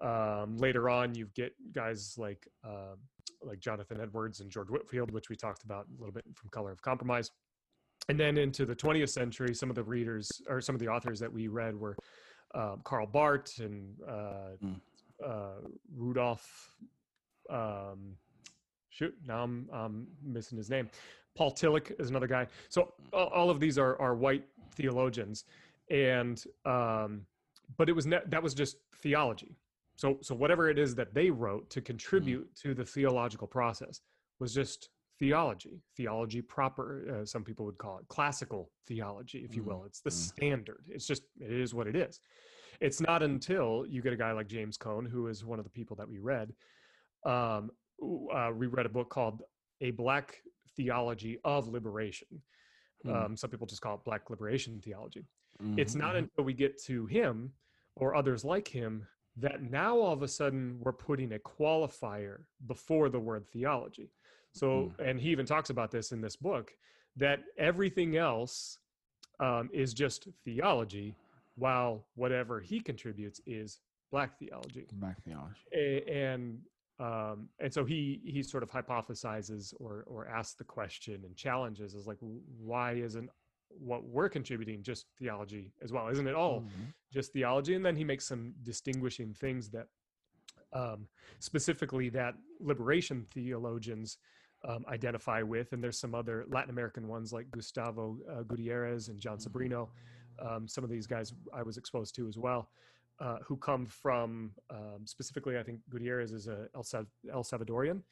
[0.00, 2.96] Um, later on, you get guys like uh,
[3.42, 6.72] like Jonathan Edwards and George Whitefield, which we talked about a little bit from Color
[6.72, 7.30] of Compromise
[8.08, 11.20] and then into the 20th century, some of the readers or some of the authors
[11.20, 11.96] that we read were
[12.54, 14.80] um, Karl Barth and uh, mm.
[15.24, 16.74] uh, Rudolph.
[17.48, 18.16] Um,
[18.90, 20.90] shoot, now I'm, I'm missing his name.
[21.34, 22.46] Paul Tillich is another guy.
[22.68, 25.44] So all of these are are white theologians,
[25.90, 27.24] and um,
[27.78, 29.56] but it was ne- that was just theology.
[30.02, 32.62] So so whatever it is that they wrote to contribute mm.
[32.62, 34.00] to the theological process
[34.40, 34.88] was just
[35.20, 39.76] theology, theology proper, uh, some people would call it classical theology, if you will.
[39.76, 39.86] Mm-hmm.
[39.86, 40.34] It's the mm-hmm.
[40.34, 40.84] standard.
[40.88, 42.18] It's just, it is what it is.
[42.80, 45.70] It's not until you get a guy like James Cone, who is one of the
[45.70, 46.52] people that we read.
[47.24, 47.70] Um,
[48.34, 49.42] uh, we read a book called
[49.80, 50.38] A Black
[50.76, 52.26] Theology of Liberation.
[53.06, 53.16] Mm-hmm.
[53.16, 55.24] Um, some people just call it Black Liberation Theology.
[55.62, 55.78] Mm-hmm.
[55.78, 56.24] It's not mm-hmm.
[56.24, 57.52] until we get to him
[57.94, 59.06] or others like him
[59.36, 64.10] that now all of a sudden we're putting a qualifier before the word theology.
[64.52, 65.08] So, mm.
[65.08, 66.72] and he even talks about this in this book
[67.16, 68.78] that everything else
[69.40, 71.14] um, is just theology,
[71.56, 74.86] while whatever he contributes is black theology.
[74.94, 75.60] Black theology.
[75.74, 76.58] A, and
[77.00, 81.94] um, and so he he sort of hypothesizes or or asks the question and challenges
[81.94, 82.18] is like
[82.60, 83.30] why isn't
[83.78, 86.84] what we're contributing just theology as well isn't it all mm-hmm.
[87.12, 89.86] just theology and then he makes some distinguishing things that
[90.72, 91.06] um,
[91.38, 94.18] specifically that liberation theologians
[94.68, 95.72] um, identify with.
[95.72, 99.88] And there's some other Latin American ones like Gustavo uh, Gutierrez and Jon Sobrino.
[100.38, 102.70] Um, some of these guys I was exposed to as well,
[103.20, 106.84] uh, who come from um, specifically, I think Gutierrez is a El,
[107.32, 108.02] El Salvadorian.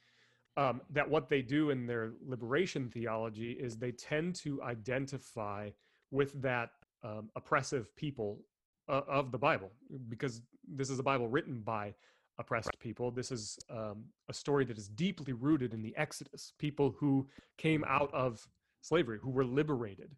[0.60, 5.70] Um, that what they do in their liberation theology is they tend to identify
[6.10, 6.68] with that
[7.02, 8.38] um, oppressive people
[8.86, 9.70] uh, of the Bible
[10.10, 11.94] because this is a Bible written by
[12.38, 13.10] oppressed people.
[13.10, 17.82] This is um, a story that is deeply rooted in the Exodus, people who came
[17.88, 18.46] out of
[18.82, 20.10] slavery, who were liberated.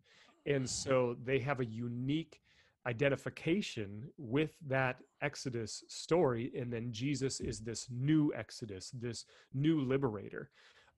[0.47, 2.41] And so they have a unique
[2.87, 6.53] identification with that Exodus story.
[6.59, 10.51] And then Jesus is this new Exodus, this new liberator.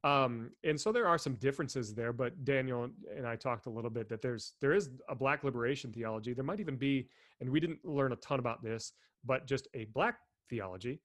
[0.03, 3.91] Um, and so there are some differences there, but Daniel and I talked a little
[3.91, 6.35] bit that there's there is a black liberation theology.
[6.35, 7.09] There might even be,
[7.41, 8.93] and we didn't learn a ton about this,
[9.25, 10.19] but just a black
[10.51, 11.01] theology.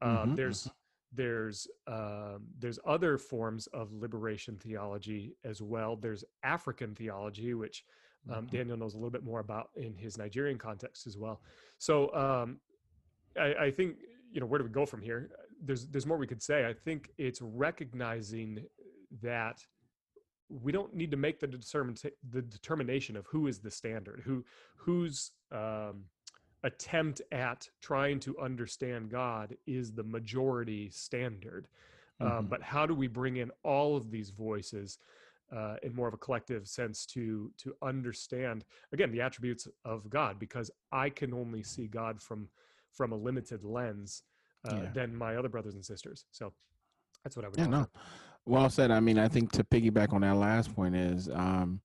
[0.00, 0.34] Uh, mm-hmm.
[0.34, 0.70] There's mm-hmm.
[1.12, 5.96] there's um, there's other forms of liberation theology as well.
[5.96, 7.84] There's African theology, which
[8.30, 8.56] um, mm-hmm.
[8.56, 11.40] Daniel knows a little bit more about in his Nigerian context as well.
[11.78, 12.58] So um,
[13.38, 13.96] I, I think
[14.32, 15.30] you know where do we go from here?
[15.62, 16.66] There's there's more we could say.
[16.66, 18.64] I think it's recognizing
[19.22, 19.64] that
[20.48, 24.44] we don't need to make the determin- the determination of who is the standard, who
[24.76, 26.04] whose um,
[26.64, 31.68] attempt at trying to understand God is the majority standard.
[32.20, 32.38] Um, mm-hmm.
[32.38, 34.98] Um, but how do we bring in all of these voices
[35.54, 40.38] uh, in more of a collective sense to to understand again the attributes of God?
[40.38, 42.48] Because I can only see God from
[42.92, 44.22] from a limited lens
[44.68, 44.90] uh, yeah.
[44.92, 46.24] than my other brothers and sisters.
[46.30, 46.52] So
[47.24, 47.58] that's what I would.
[47.58, 47.86] Yeah, no.
[48.46, 48.90] Well said.
[48.90, 51.80] I mean, I think to piggyback on that last point is um,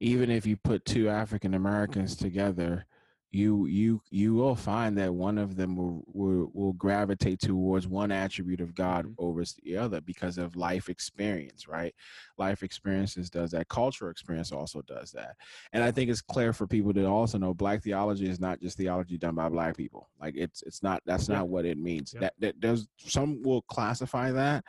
[0.00, 2.86] even if you put two African Americans together,
[3.34, 8.12] you you you will find that one of them will will, will gravitate towards one
[8.12, 9.14] attribute of God mm-hmm.
[9.18, 11.94] over the other because of life experience, right?
[12.38, 13.68] Life experiences does that.
[13.68, 15.36] Cultural experience also does that.
[15.72, 18.76] And I think it's clear for people to also know black theology is not just
[18.76, 20.08] theology done by black people.
[20.20, 21.36] Like it's it's not that's yeah.
[21.36, 22.14] not what it means.
[22.14, 22.20] Yeah.
[22.20, 24.64] That, that there's some will classify that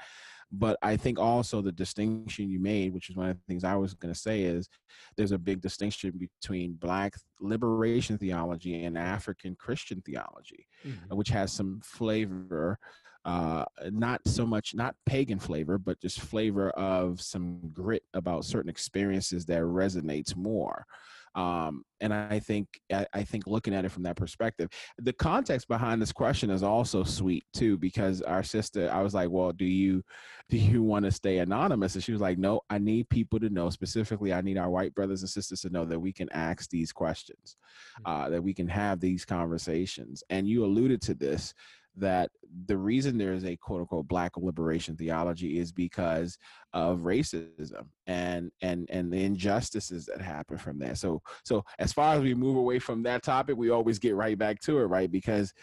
[0.51, 3.75] but I think also the distinction you made, which is one of the things I
[3.75, 4.69] was going to say, is
[5.17, 11.15] there's a big distinction between Black liberation theology and African Christian theology, mm-hmm.
[11.15, 12.79] which has some flavor,
[13.25, 18.69] uh, not so much not pagan flavor, but just flavor of some grit about certain
[18.69, 20.85] experiences that resonates more.
[21.35, 26.01] Um, and I think I, think looking at it from that perspective, the context behind
[26.01, 30.03] this question is also sweet too, because our sister, I was like, well, do you
[30.49, 31.95] do you want to stay anonymous?
[31.95, 34.31] And she was like, no, I need people to know specifically.
[34.31, 37.57] I need our white brothers and sisters to know that we can ask these questions,
[38.05, 38.25] mm.
[38.25, 40.23] uh, that we can have these conversations.
[40.29, 41.53] And you alluded to this
[41.97, 42.29] that
[42.67, 46.37] the reason there is a quote unquote black liberation theology is because
[46.73, 52.15] of racism and and and the injustices that happen from that so so as far
[52.15, 55.11] as we move away from that topic we always get right back to it right
[55.11, 55.53] because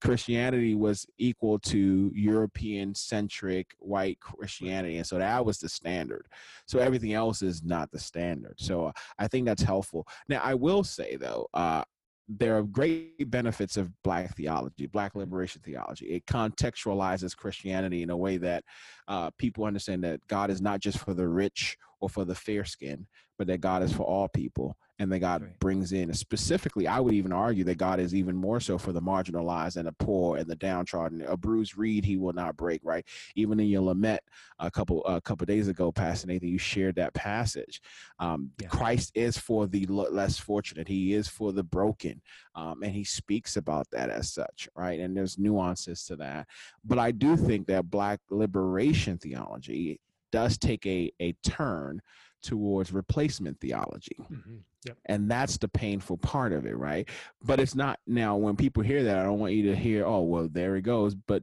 [0.00, 4.98] Christianity was equal to European centric white Christianity.
[4.98, 6.26] And so that was the standard.
[6.66, 8.56] So everything else is not the standard.
[8.58, 10.06] So I think that's helpful.
[10.28, 11.82] Now, I will say, though, uh,
[12.28, 16.06] there are great benefits of black theology black liberation theology.
[16.06, 18.64] It contextualizes christianity in a way that
[19.08, 22.64] uh, people understand that god is not just for the rich or for the fair
[22.64, 23.06] skin
[23.38, 25.58] but that god is for all people and that God right.
[25.58, 26.12] brings in.
[26.14, 29.86] Specifically, I would even argue that God is even more so for the marginalized and
[29.86, 31.22] the poor and the downtrodden.
[31.22, 32.80] A bruised reed he will not break.
[32.82, 33.04] Right.
[33.34, 34.22] Even in your lament
[34.58, 37.80] a couple a couple days ago, Pastor Nathan, you shared that passage.
[38.18, 38.68] Um, yeah.
[38.68, 40.88] Christ is for the less fortunate.
[40.88, 42.22] He is for the broken,
[42.54, 44.68] um, and he speaks about that as such.
[44.74, 45.00] Right.
[45.00, 46.46] And there's nuances to that,
[46.84, 50.00] but I do think that Black liberation theology
[50.36, 52.02] does take a a turn
[52.42, 54.16] towards replacement theology.
[54.20, 54.56] Mm-hmm.
[54.86, 54.96] Yep.
[55.06, 57.08] And that's the painful part of it, right?
[57.42, 60.22] But it's not now when people hear that, I don't want you to hear, oh,
[60.22, 61.14] well, there it goes.
[61.14, 61.42] But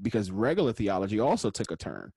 [0.00, 2.12] because regular theology also took a turn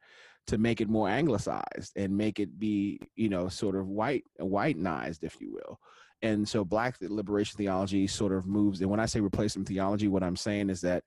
[0.48, 5.24] to make it more anglicized and make it be, you know, sort of white whitenized,
[5.24, 5.80] if you will.
[6.22, 8.80] And so black liberation theology sort of moves.
[8.80, 11.04] And when I say replacement theology, what I'm saying is that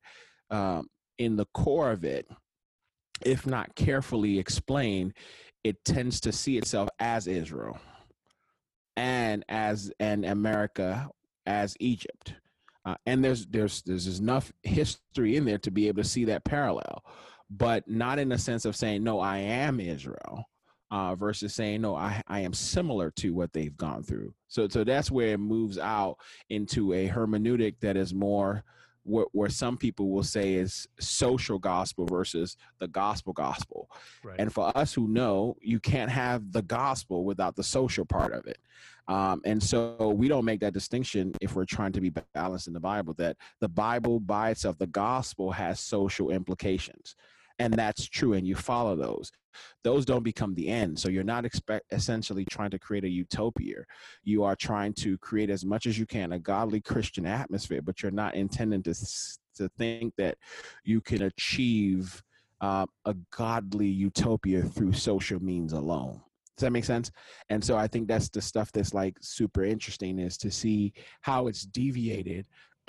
[0.50, 2.26] um, in the core of it,
[3.24, 5.14] if not carefully explained,
[5.64, 7.78] it tends to see itself as Israel
[8.96, 11.08] and as and America
[11.46, 12.34] as Egypt.
[12.84, 16.44] Uh, and there's there's there's enough history in there to be able to see that
[16.44, 17.04] parallel,
[17.50, 20.44] but not in the sense of saying no, I am Israel,
[20.90, 24.32] uh, versus saying no, I I am similar to what they've gone through.
[24.46, 28.62] So so that's where it moves out into a hermeneutic that is more
[29.06, 33.88] where, where some people will say is social gospel versus the gospel gospel.
[34.24, 34.36] Right.
[34.38, 38.46] And for us who know, you can't have the gospel without the social part of
[38.46, 38.58] it.
[39.08, 42.72] Um, and so we don't make that distinction if we're trying to be balanced in
[42.72, 47.14] the Bible, that the Bible by itself, the gospel has social implications.
[47.58, 49.32] And that's true, and you follow those
[49.84, 50.98] those don't become the end.
[50.98, 53.84] So you're not expect essentially trying to create a utopia.
[54.24, 58.02] You are trying to create as much as you can a godly Christian atmosphere, but
[58.02, 58.94] you're not intending to
[59.56, 60.36] to think that
[60.84, 62.22] you can achieve
[62.60, 66.20] uh, a godly utopia through social means alone.
[66.56, 67.10] Does that make sense?
[67.50, 71.48] And so I think that's the stuff that's like super interesting is to see how
[71.48, 72.46] it's deviated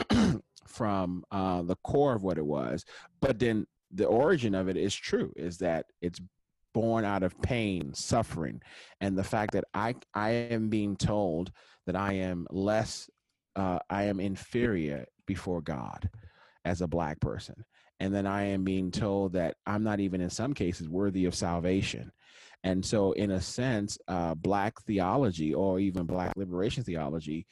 [0.67, 2.85] from uh, the core of what it was,
[3.19, 6.19] but then the origin of it is true is that it's
[6.77, 8.61] born out of pain, suffering,
[9.01, 11.51] and the fact that I I am being told
[11.87, 13.09] that I am less,
[13.55, 16.07] uh, I am inferior before God
[16.65, 17.55] as a black person,
[17.99, 21.33] and then I am being told that I'm not even in some cases worthy of
[21.33, 22.11] salvation.
[22.63, 27.47] And so, in a sense, uh, black theology or even black liberation theology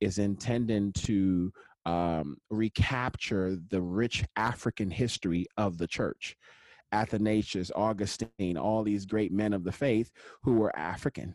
[0.00, 1.52] is intended to
[1.84, 6.34] um, recapture the rich African history of the church.
[6.92, 10.10] Athanasius, Augustine, all these great men of the faith
[10.42, 11.34] who were African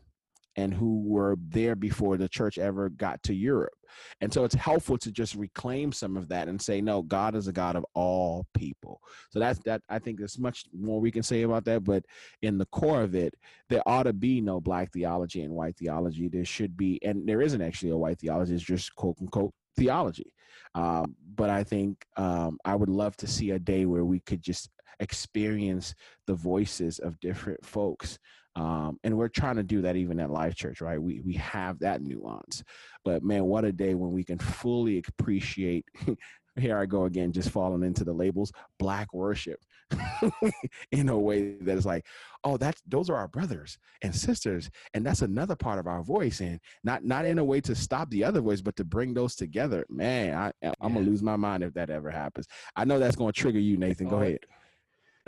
[0.58, 3.74] and who were there before the church ever got to Europe.
[4.22, 7.48] And so it's helpful to just reclaim some of that and say, no, God is
[7.48, 9.00] a God of all people.
[9.32, 11.84] So that's that I think there's much more we can say about that.
[11.84, 12.04] But
[12.42, 13.34] in the core of it,
[13.70, 16.28] there ought to be no black theology and white theology.
[16.28, 20.32] There should be, and there isn't actually a white theology, it's just quote unquote theology.
[20.74, 24.42] Um, but I think um, I would love to see a day where we could
[24.42, 25.96] just experience
[26.28, 28.20] the voices of different folks.
[28.56, 31.02] Um, and we're trying to do that even at Life Church, right?
[31.02, 32.64] We we have that nuance.
[33.04, 35.86] But man, what a day when we can fully appreciate
[36.58, 39.60] here I go again, just falling into the labels, black worship
[40.92, 42.06] in a way that is like,
[42.44, 46.40] oh, that's those are our brothers and sisters, and that's another part of our voice,
[46.40, 49.36] and not not in a way to stop the other voice, but to bring those
[49.36, 49.86] together.
[49.90, 50.90] Man, I, I'm yeah.
[50.90, 52.48] gonna lose my mind if that ever happens.
[52.76, 54.08] I know that's gonna trigger you, Nathan.
[54.08, 54.40] Go ahead.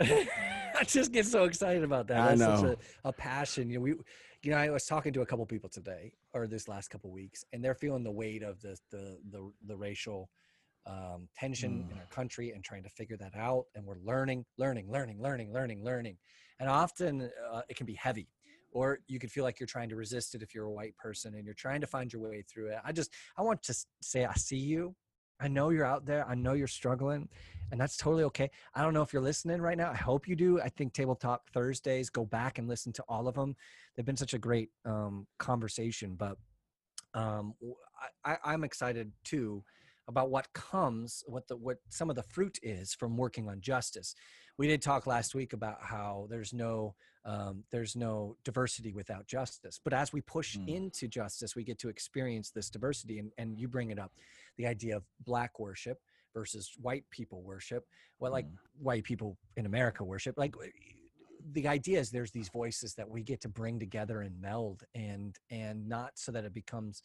[0.00, 2.38] I just get so excited about that.
[2.38, 2.56] That's I know.
[2.56, 3.68] such a, a, passion.
[3.68, 3.90] You know, we,
[4.42, 7.44] you know, I was talking to a couple people today or this last couple weeks,
[7.52, 10.30] and they're feeling the weight of the the the, the racial
[10.86, 11.92] um, tension mm.
[11.92, 13.64] in our country and trying to figure that out.
[13.74, 16.16] And we're learning, learning, learning, learning, learning, learning,
[16.60, 18.28] and often uh, it can be heavy
[18.72, 21.34] or you could feel like you're trying to resist it if you're a white person
[21.34, 22.78] and you're trying to find your way through it.
[22.84, 24.94] I just I want to say I see you.
[25.40, 26.26] I know you're out there.
[26.28, 27.28] I know you're struggling,
[27.70, 28.50] and that's totally okay.
[28.74, 29.90] I don't know if you're listening right now.
[29.90, 30.60] I hope you do.
[30.60, 33.54] I think Table Talk Thursdays, go back and listen to all of them.
[33.96, 36.36] They've been such a great um, conversation, but
[37.14, 37.54] um,
[38.24, 39.64] I, I'm excited too
[40.08, 44.14] about what comes, what the what some of the fruit is from working on justice.
[44.56, 49.78] We did talk last week about how there's no um, there's no diversity without justice,
[49.82, 50.66] but as we push mm.
[50.66, 53.18] into justice, we get to experience this diversity.
[53.18, 54.12] And, and you bring it up,
[54.58, 55.98] the idea of black worship
[56.34, 57.84] versus white people worship.
[58.20, 58.56] Well, like mm.
[58.78, 60.54] white people in America worship, like
[61.52, 65.36] the idea is there's these voices that we get to bring together and meld and
[65.50, 67.02] and not so that it becomes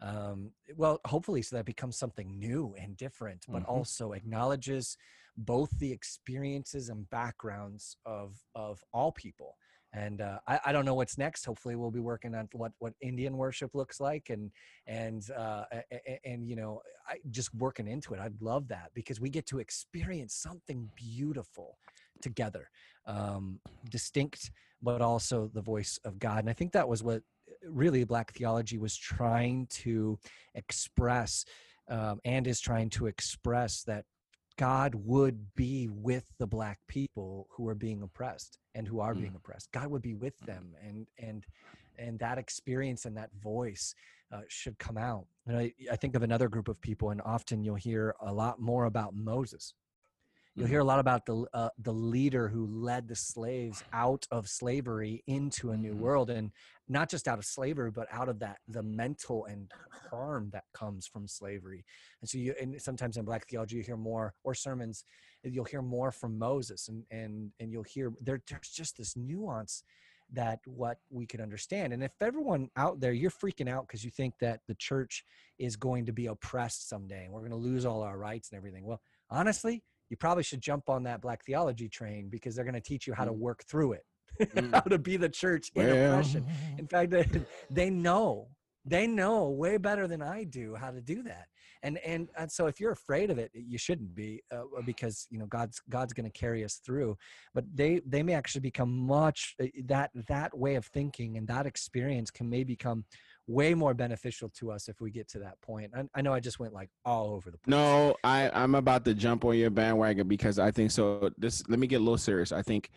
[0.00, 3.70] um, well, hopefully, so that it becomes something new and different, but mm-hmm.
[3.70, 4.96] also acknowledges
[5.36, 9.56] both the experiences and backgrounds of of all people.
[9.94, 11.44] And uh, I, I, don't know what's next.
[11.44, 14.50] Hopefully, we'll be working on what what Indian worship looks like, and
[14.88, 18.20] and uh, and, and you know, I, just working into it.
[18.20, 21.78] I'd love that because we get to experience something beautiful
[22.20, 22.70] together,
[23.06, 24.50] um, distinct,
[24.82, 26.40] but also the voice of God.
[26.40, 27.22] And I think that was what
[27.64, 30.18] really black theology was trying to
[30.56, 31.44] express
[31.88, 34.04] um, and is trying to express that
[34.58, 39.20] God would be with the black people who are being oppressed and who are mm.
[39.20, 39.70] being oppressed.
[39.72, 41.44] God would be with them, and and
[41.98, 43.94] and that experience and that voice
[44.32, 45.26] uh, should come out.
[45.46, 48.60] And I, I think of another group of people, and often you'll hear a lot
[48.60, 49.74] more about Moses
[50.56, 50.88] You'll hear a mm-hmm.
[50.88, 55.76] lot about the uh, the leader who led the slaves out of slavery into a
[55.76, 56.00] new mm-hmm.
[56.00, 56.52] world, and
[56.88, 59.72] not just out of slavery, but out of that the mental and
[60.10, 61.84] harm that comes from slavery.
[62.20, 65.04] And so, you and sometimes in Black theology, you hear more or sermons,
[65.42, 69.82] you'll hear more from Moses, and and and you'll hear there, there's just this nuance
[70.32, 71.92] that what we could understand.
[71.92, 75.24] And if everyone out there, you're freaking out because you think that the church
[75.58, 78.56] is going to be oppressed someday and we're going to lose all our rights and
[78.56, 78.84] everything.
[78.84, 79.00] Well,
[79.30, 83.06] honestly, you probably should jump on that black theology train because they're going to teach
[83.06, 83.38] you how to mm.
[83.38, 84.04] work through it,
[84.40, 84.72] mm.
[84.72, 86.12] how to be the church in well.
[86.12, 86.46] oppression.
[86.78, 87.26] In fact, they,
[87.70, 88.48] they know
[88.84, 91.46] they know way better than I do how to do that.
[91.82, 95.38] And and and so if you're afraid of it, you shouldn't be uh, because you
[95.38, 97.16] know God's God's going to carry us through.
[97.54, 101.66] But they they may actually become much uh, that that way of thinking and that
[101.66, 103.04] experience can may become
[103.46, 105.92] way more beneficial to us if we get to that point.
[105.94, 107.70] I, I know I just went like all over the place.
[107.70, 111.30] No, I I'm about to jump on your bandwagon because I think so.
[111.36, 112.52] This let me get a little serious.
[112.52, 112.90] I think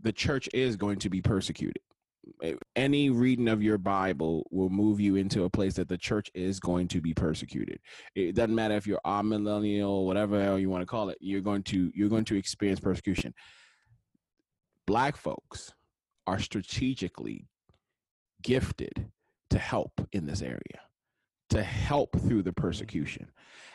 [0.00, 1.82] the church is going to be persecuted.
[2.76, 6.60] Any reading of your Bible will move you into a place that the church is
[6.60, 7.80] going to be persecuted.
[8.14, 11.18] It doesn't matter if you're a millennial, whatever you want to call it.
[11.20, 13.34] You're going to you're going to experience persecution.
[14.86, 15.72] Black folks
[16.26, 17.48] are strategically
[18.42, 19.10] gifted
[19.52, 20.80] to help in this area,
[21.50, 22.62] to help through the mm-hmm.
[22.62, 23.30] persecution.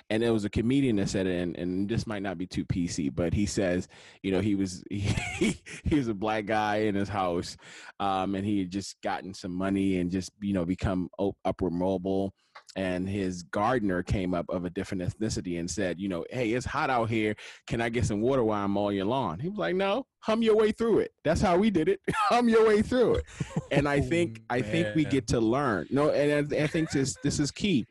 [0.09, 2.63] And it was a comedian that said it, and, and this might not be too
[2.65, 3.89] PC, but he says,
[4.23, 7.57] you know, he was he, he was a black guy in his house,
[7.99, 11.09] um, and he had just gotten some money and just you know become
[11.45, 12.33] upward mobile
[12.75, 16.65] and his gardener came up of a different ethnicity and said, you know, hey, it's
[16.65, 17.35] hot out here.
[17.65, 19.39] Can I get some water while I'm mowing your lawn?
[19.39, 21.11] He was like, no, hum your way through it.
[21.23, 21.99] That's how we did it.
[22.29, 23.25] hum your way through it.
[23.71, 25.87] And I think oh, I think we get to learn.
[25.89, 27.85] No, and I, I think this this is key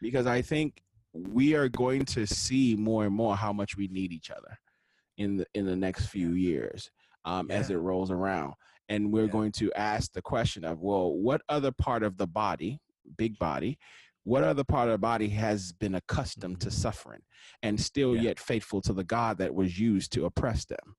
[0.00, 0.82] because I think
[1.12, 4.58] we are going to see more and more how much we need each other
[5.18, 6.90] in the in the next few years
[7.24, 7.56] um, yeah.
[7.56, 8.54] as it rolls around.
[8.88, 9.32] And we're yeah.
[9.32, 12.80] going to ask the question of, well, what other part of the body,
[13.16, 13.78] big body,
[14.24, 16.76] what other part of the body has been accustomed to mm-hmm.
[16.76, 17.20] suffering
[17.62, 18.22] and still yeah.
[18.22, 20.96] yet faithful to the God that was used to oppress them?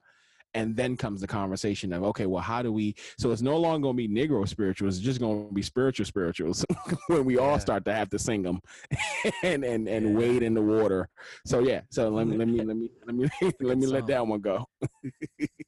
[0.54, 2.96] And then comes the conversation of, okay, well, how do we?
[3.18, 6.06] So it's no longer going to be Negro spirituals; it's just going to be spiritual
[6.06, 6.66] spirituals
[7.08, 7.42] when we yeah.
[7.42, 8.60] all start to have to sing them
[9.44, 10.18] and and and yeah.
[10.18, 11.08] wade in the water.
[11.46, 13.30] So yeah, so let me let me let me let me
[13.62, 14.66] let me let that one go.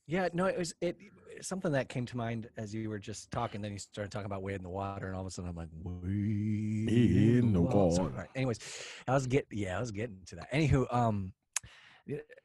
[0.07, 0.97] yeah, no, it was it
[1.41, 3.61] something that came to mind as you were just talking.
[3.61, 5.55] Then you started talking about wade in the water, and all of a sudden I'm
[5.55, 8.09] like, wade in the water.
[8.09, 8.29] Right.
[8.36, 8.59] Anyways,
[9.07, 10.51] I was get yeah, I was getting to that.
[10.51, 11.34] Anywho, um,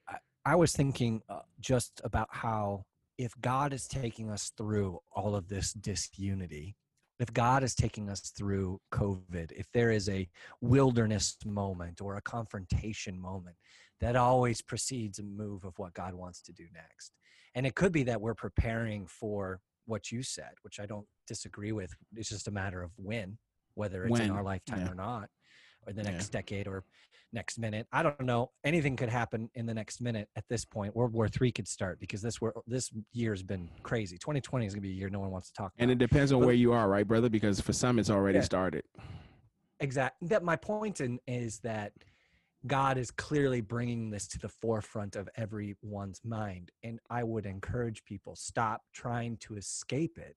[0.09, 2.85] I, I was thinking uh, just about how
[3.19, 6.77] if God is taking us through all of this disunity,
[7.19, 10.29] if God is taking us through COVID, if there is a
[10.61, 13.57] wilderness moment or a confrontation moment,
[14.01, 17.13] that always precedes a move of what God wants to do next.
[17.57, 21.73] And it could be that we're preparing for what you said, which I don't disagree
[21.73, 21.93] with.
[22.15, 23.39] It's just a matter of when,
[23.75, 24.23] whether it's when.
[24.23, 24.93] in our lifetime yeah.
[24.93, 25.29] or not.
[25.87, 26.41] or the next yeah.
[26.41, 26.85] decade or
[27.33, 27.87] next minute.
[27.93, 28.51] I don't know.
[28.65, 30.95] Anything could happen in the next minute at this point.
[30.95, 34.17] World War Three could start because this were this year has been crazy.
[34.19, 35.83] 2020 is gonna be a year no one wants to talk about.
[35.83, 37.29] And it depends on but, where you are, right, brother?
[37.29, 38.85] Because for some it's already yeah, started.
[39.81, 40.29] Exactly.
[40.29, 41.93] That my point in is that
[42.67, 46.71] God is clearly bringing this to the forefront of everyone's mind.
[46.83, 50.35] And I would encourage people stop trying to escape it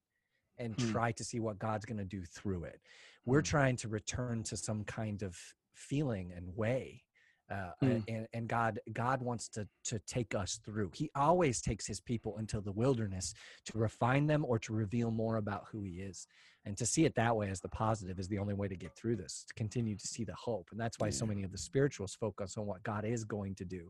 [0.57, 0.91] and hmm.
[0.91, 2.79] try to see what God's going to do through it.
[3.25, 3.45] We're hmm.
[3.45, 5.37] trying to return to some kind of
[5.81, 7.03] feeling and way.
[7.51, 8.03] Uh, mm.
[8.07, 10.89] and, and God, God wants to to take us through.
[10.93, 13.33] He always takes His people into the wilderness
[13.65, 16.27] to refine them or to reveal more about who He is.
[16.63, 18.95] And to see it that way as the positive is the only way to get
[18.95, 19.43] through this.
[19.47, 22.55] To continue to see the hope, and that's why so many of the spirituals focus
[22.57, 23.89] on what God is going to do.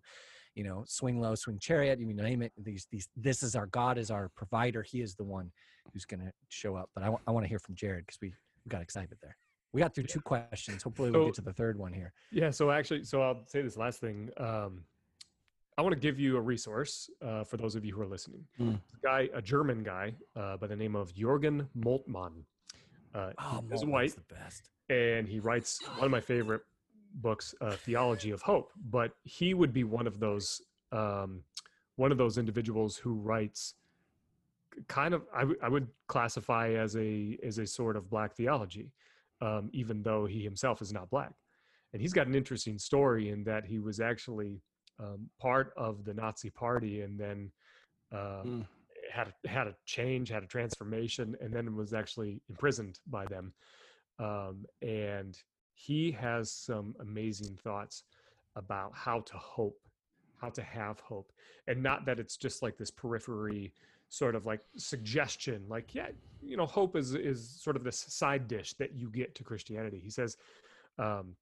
[0.55, 1.99] You know, swing low, swing chariot.
[1.99, 2.53] You name it.
[2.57, 3.09] These, these.
[3.15, 4.81] This is our God is our provider.
[4.81, 5.51] He is the one
[5.93, 6.89] who's going to show up.
[6.95, 8.33] But I, w- I want to hear from Jared because we
[8.67, 9.37] got excited there.
[9.73, 10.83] We got through two questions.
[10.83, 12.13] Hopefully, we'll get to the third one here.
[12.31, 12.49] Yeah.
[12.49, 14.29] So actually, so I'll say this last thing.
[14.37, 14.83] Um,
[15.77, 18.43] I want to give you a resource uh, for those of you who are listening.
[18.59, 18.75] Mm.
[18.75, 22.43] A guy, a German guy uh, by the name of Jürgen Moltmann.
[23.15, 26.61] Uh, oh, is white, the best, and he writes one of my favorite
[27.15, 28.71] books, uh, Theology of Hope.
[28.89, 30.61] But he would be one of those
[30.91, 31.43] um,
[31.95, 33.75] one of those individuals who writes
[34.87, 38.91] kind of I, w- I would classify as a as a sort of black theology
[39.41, 41.33] um, even though he himself is not black.
[41.93, 44.61] And he's got an interesting story in that he was actually
[44.99, 47.51] um, part of the Nazi Party and then
[48.13, 48.65] uh, mm.
[49.11, 53.53] had had a change, had a transformation, and then was actually imprisoned by them.
[54.19, 55.37] Um, and
[55.73, 58.03] he has some amazing thoughts
[58.55, 59.79] about how to hope,
[60.39, 61.31] how to have hope,
[61.67, 63.73] and not that it's just like this periphery
[64.11, 66.07] sort of like suggestion like yeah
[66.43, 70.01] you know hope is is sort of this side dish that you get to christianity
[70.03, 70.35] he says
[70.99, 71.33] um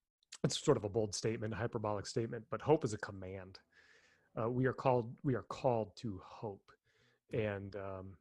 [0.44, 3.58] it's sort of a bold statement hyperbolic statement but hope is a command
[4.40, 6.72] uh, we are called we are called to hope
[7.34, 8.14] and um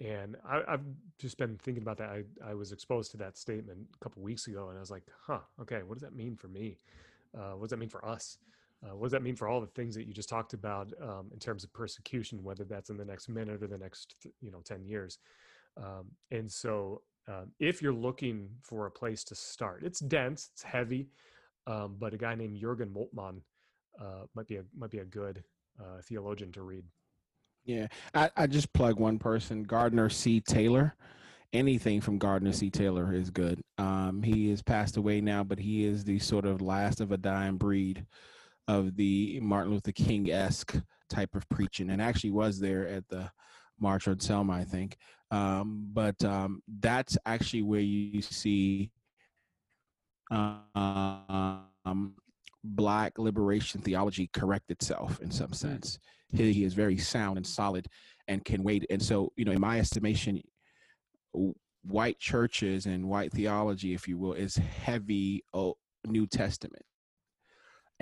[0.00, 0.80] and I, have
[1.20, 2.08] just been thinking about that.
[2.08, 5.04] I, I was exposed to that statement a couple weeks ago, and I was like,
[5.26, 6.78] "Huh, okay, what does that mean for me?
[7.36, 8.38] Uh, what does that mean for us?"
[8.84, 11.30] Uh, what does that mean for all the things that you just talked about um,
[11.32, 14.60] in terms of persecution, whether that's in the next minute or the next, you know,
[14.64, 15.18] 10 years?
[15.76, 20.62] Um, and so um, if you're looking for a place to start, it's dense, it's
[20.62, 21.08] heavy,
[21.66, 23.40] um, but a guy named Jürgen Moltmann
[24.00, 25.44] uh, might be a, might be a good
[25.80, 26.84] uh, theologian to read.
[27.64, 30.40] Yeah, I, I just plug one person, Gardner C.
[30.40, 30.96] Taylor
[31.52, 32.70] anything from Gardner C.
[32.70, 33.62] Taylor is good.
[33.78, 37.16] Um, he has passed away now, but he is the sort of last of a
[37.16, 38.06] dying breed
[38.68, 40.76] of the Martin Luther King esque
[41.08, 43.30] type of preaching, and actually was there at the
[43.78, 44.96] March on Selma, I think.
[45.30, 48.90] Um, but um, that's actually where you see
[50.30, 52.14] um,
[52.64, 55.98] black liberation theology correct itself in some sense.
[56.32, 57.88] He, he is very sound and solid
[58.28, 58.86] and can wait.
[58.88, 60.42] And so, you know, in my estimation,
[61.82, 66.84] white churches and white theology, if you will, is heavy oh, New Testament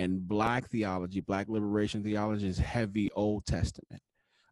[0.01, 4.01] and black theology, black liberation theology is heavy Old Testament.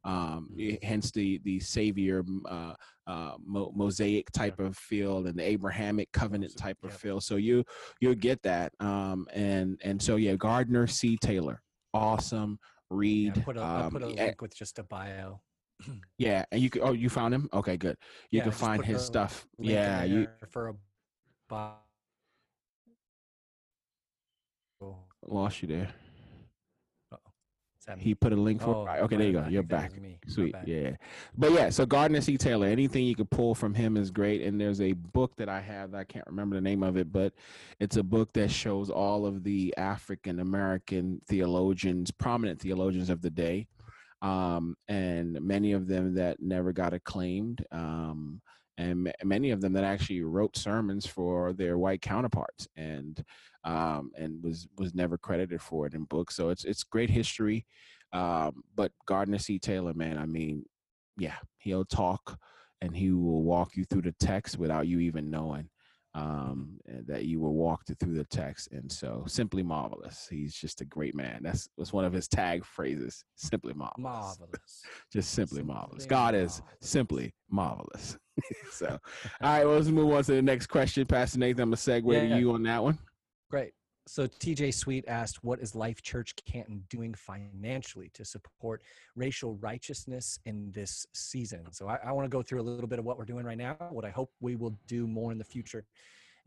[0.05, 0.75] Um, mm-hmm.
[0.85, 2.73] hence the the savior uh,
[3.05, 7.19] uh, mo- mosaic type of feel and the Abrahamic covenant type of feel.
[7.19, 7.65] So you
[7.99, 8.71] you'll get that.
[8.79, 11.17] Um, and and so yeah, Gardner C.
[11.17, 11.61] Taylor,
[11.93, 13.35] awesome read.
[13.35, 15.41] Yeah, put a, um, put a link with just a bio.
[16.17, 16.81] yeah, and you can.
[16.81, 17.49] Oh, you found him?
[17.53, 17.97] Okay, good.
[18.31, 19.47] You can find his stuff.
[19.57, 20.73] Yeah, you for a
[21.49, 21.73] bio
[25.28, 25.89] Lost you there.
[27.97, 28.76] He put a link for.
[28.76, 29.01] Oh, right.
[29.01, 29.47] Okay, there you go.
[29.49, 29.91] You're back.
[30.28, 30.53] Sweet.
[30.53, 30.67] Back.
[30.67, 30.91] Yeah.
[31.36, 32.38] But yeah, so Gardner C.
[32.38, 34.43] Taylor, anything you could pull from him is great.
[34.43, 37.11] And there's a book that I have, that I can't remember the name of it,
[37.11, 37.34] but
[37.80, 43.32] it's a book that shows all of the African American theologians, prominent theologians of the
[43.32, 43.67] day.
[44.22, 47.65] Um, and many of them that never got acclaimed.
[47.72, 48.41] Um,
[48.80, 53.23] and many of them that actually wrote sermons for their white counterparts and
[53.65, 56.36] um, and was was never credited for it in books.
[56.36, 57.65] So it's it's great history.
[58.13, 59.59] Um, but Gardner C.
[59.59, 60.63] Taylor, man, I mean,
[61.17, 62.39] yeah, he'll talk
[62.82, 65.69] and he will walk you through the text without you even knowing
[66.20, 68.70] um, that you were walked through the text.
[68.72, 70.28] And so, simply marvelous.
[70.30, 71.39] He's just a great man.
[71.41, 73.24] That's was one of his tag phrases.
[73.36, 74.03] Simply marvelous.
[74.03, 74.84] Marvelous.
[75.13, 76.05] just simply, simply marvelous.
[76.05, 76.61] God marvelous.
[76.82, 78.17] is simply marvelous.
[78.72, 78.99] so, all
[79.41, 81.05] right, well, let's move on to the next question.
[81.05, 82.97] Pastor Nathan, I'm gonna segue yeah, to you on that one.
[83.49, 83.72] Great.
[84.10, 88.82] So TJ Sweet asked, "What is Life Church Canton doing financially to support
[89.16, 92.97] racial righteousness in this season?" So I, I want to go through a little bit
[92.97, 95.43] of what we're doing right now, what I hope we will do more in the
[95.43, 95.86] future,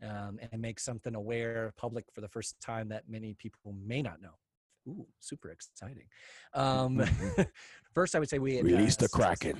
[0.01, 4.21] um, and make something aware public for the first time that many people may not
[4.21, 4.35] know.
[4.89, 6.07] Ooh, super exciting.
[6.53, 7.01] Um,
[7.93, 9.57] first, I would say we release the Kraken.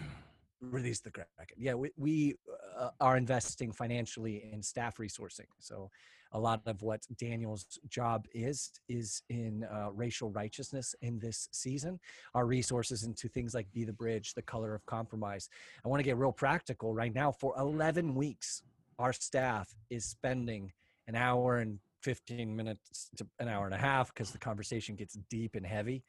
[0.60, 1.56] Release the Kraken.
[1.58, 2.36] Yeah, we, we
[2.78, 5.48] uh, are investing financially in staff resourcing.
[5.60, 5.90] So,
[6.36, 12.00] a lot of what Daniel's job is is in uh, racial righteousness in this season.
[12.34, 15.48] Our resources into things like Be the Bridge, the Color of Compromise.
[15.86, 17.32] I want to get real practical right now.
[17.32, 18.64] For 11 weeks,
[18.98, 20.72] our staff is spending
[21.08, 25.18] an hour and 15 minutes to an hour and a half because the conversation gets
[25.30, 26.04] deep and heavy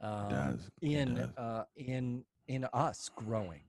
[0.00, 3.60] um, in uh, in in us growing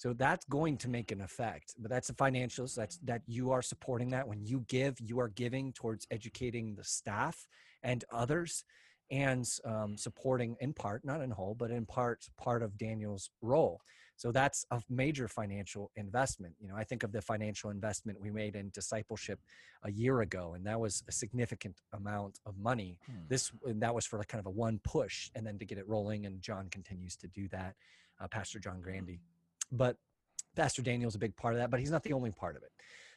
[0.00, 3.62] so that's going to make an effect but that's the financials that's that you are
[3.62, 7.46] supporting that when you give you are giving towards educating the staff
[7.82, 8.64] and others
[9.10, 13.80] and um, supporting in part not in whole but in part part of daniel's role
[14.20, 16.54] so that's a major financial investment.
[16.60, 19.40] You know, I think of the financial investment we made in discipleship
[19.82, 22.98] a year ago, and that was a significant amount of money.
[23.06, 23.22] Hmm.
[23.30, 25.78] This and that was for like kind of a one push, and then to get
[25.78, 26.26] it rolling.
[26.26, 27.76] And John continues to do that,
[28.20, 29.20] uh, Pastor John Grandy.
[29.72, 29.96] But
[30.56, 32.70] Pastor Daniel's a big part of that, but he's not the only part of it.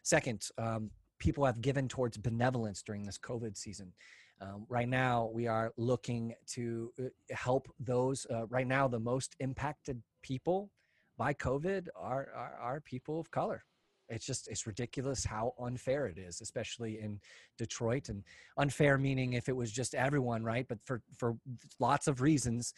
[0.04, 3.94] Second, um, people have given towards benevolence during this COVID season.
[4.42, 8.28] Um, right now, we are looking to uh, help those.
[8.30, 10.70] Uh, right now, the most impacted people
[11.18, 13.64] by COVID are, are, are people of color.
[14.10, 17.20] It's just it's ridiculous how unfair it is, especially in
[17.58, 18.10] Detroit.
[18.10, 18.24] And
[18.58, 20.68] unfair meaning if it was just everyone, right?
[20.68, 21.38] But for for
[21.80, 22.74] lots of reasons,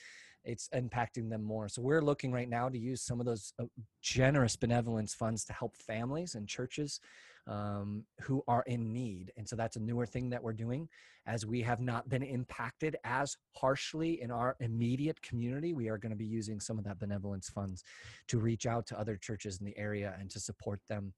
[0.46, 1.68] it's impacting them more.
[1.68, 3.66] So we're looking right now to use some of those uh,
[4.02, 7.00] generous benevolence funds to help families and churches
[7.48, 9.32] um, who are in need.
[9.38, 10.90] And so that's a newer thing that we're doing
[11.28, 15.74] as we have not been impacted as harshly in our immediate community.
[15.74, 17.84] We are going to be using some of that benevolence funds
[18.28, 21.14] to reach out to other churches in the area and to support them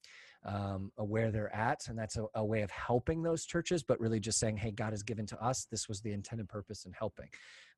[0.45, 1.88] um, where they're at.
[1.89, 4.91] And that's a, a way of helping those churches, but really just saying, hey, God
[4.91, 5.67] has given to us.
[5.69, 7.28] This was the intended purpose in helping.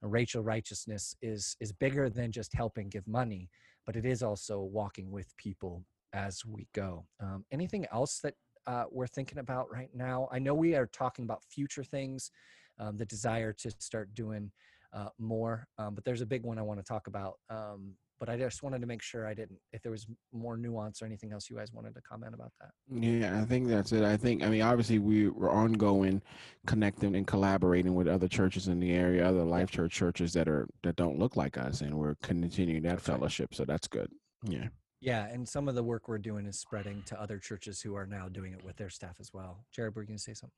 [0.02, 3.50] And racial righteousness is, is bigger than just helping give money,
[3.86, 5.84] but it is also walking with people
[6.14, 7.06] as we go.
[7.20, 8.34] Um, anything else that
[8.68, 10.28] uh, we're thinking about right now?
[10.32, 12.32] I know we are talking about future things,
[12.80, 14.52] um, the desire to start doing
[14.94, 17.36] uh, more, um, but there's a big one I want to talk about.
[17.50, 21.02] Um, but I just wanted to make sure I didn't, if there was more nuance
[21.02, 22.72] or anything else you guys wanted to comment about that.
[22.90, 24.04] Yeah, I think that's it.
[24.04, 26.22] I think, I mean, obviously we were ongoing
[26.68, 30.68] connecting and collaborating with other churches in the area, other life church churches that are,
[30.84, 31.80] that don't look like us.
[31.80, 33.56] And we're continuing that fellowship.
[33.56, 34.12] So that's good.
[34.44, 34.68] Yeah.
[35.02, 38.06] Yeah, and some of the work we're doing is spreading to other churches who are
[38.06, 39.64] now doing it with their staff as well.
[39.72, 40.56] Jared, were you going to say something?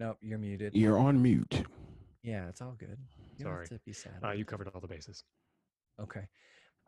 [0.00, 0.74] No, you're muted.
[0.74, 1.62] You're on mute.
[2.24, 2.98] Yeah, it's all good.
[3.36, 3.66] You Sorry.
[3.84, 4.14] be sad.
[4.24, 5.24] Uh, you covered all the bases.
[6.00, 6.26] Okay.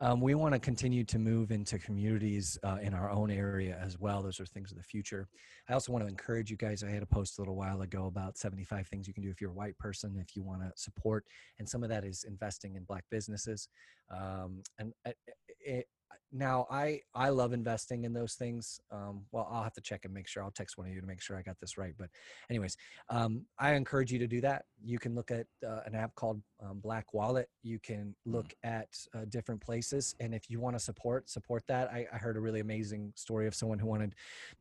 [0.01, 3.99] Um, we want to continue to move into communities uh, in our own area as
[3.99, 4.23] well.
[4.23, 5.29] Those are things of the future.
[5.69, 6.83] I also want to encourage you guys.
[6.83, 9.41] I had a post a little while ago about 75 things you can do if
[9.41, 11.25] you're a white person, if you want to support.
[11.61, 13.69] And some of that is investing in black businesses.
[14.11, 15.13] Um, and uh,
[15.61, 15.87] it,
[16.33, 18.81] now I I love investing in those things.
[18.91, 20.43] Um, well, I'll have to check and make sure.
[20.43, 21.95] I'll text one of you to make sure I got this right.
[21.99, 22.11] But,
[22.51, 22.77] anyways,
[23.09, 24.65] um, I encourage you to do that.
[24.83, 27.49] You can look at uh, an app called um, Black Wallet.
[27.62, 28.35] You can mm.
[28.35, 31.89] look at uh, different places, and if you want to support, support that.
[31.91, 34.15] I, I, heard a really amazing story of someone who wanted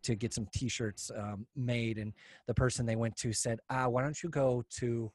[0.03, 2.13] to get some T-shirts um, made, and
[2.47, 5.11] the person they went to said, "Ah, why don't you go to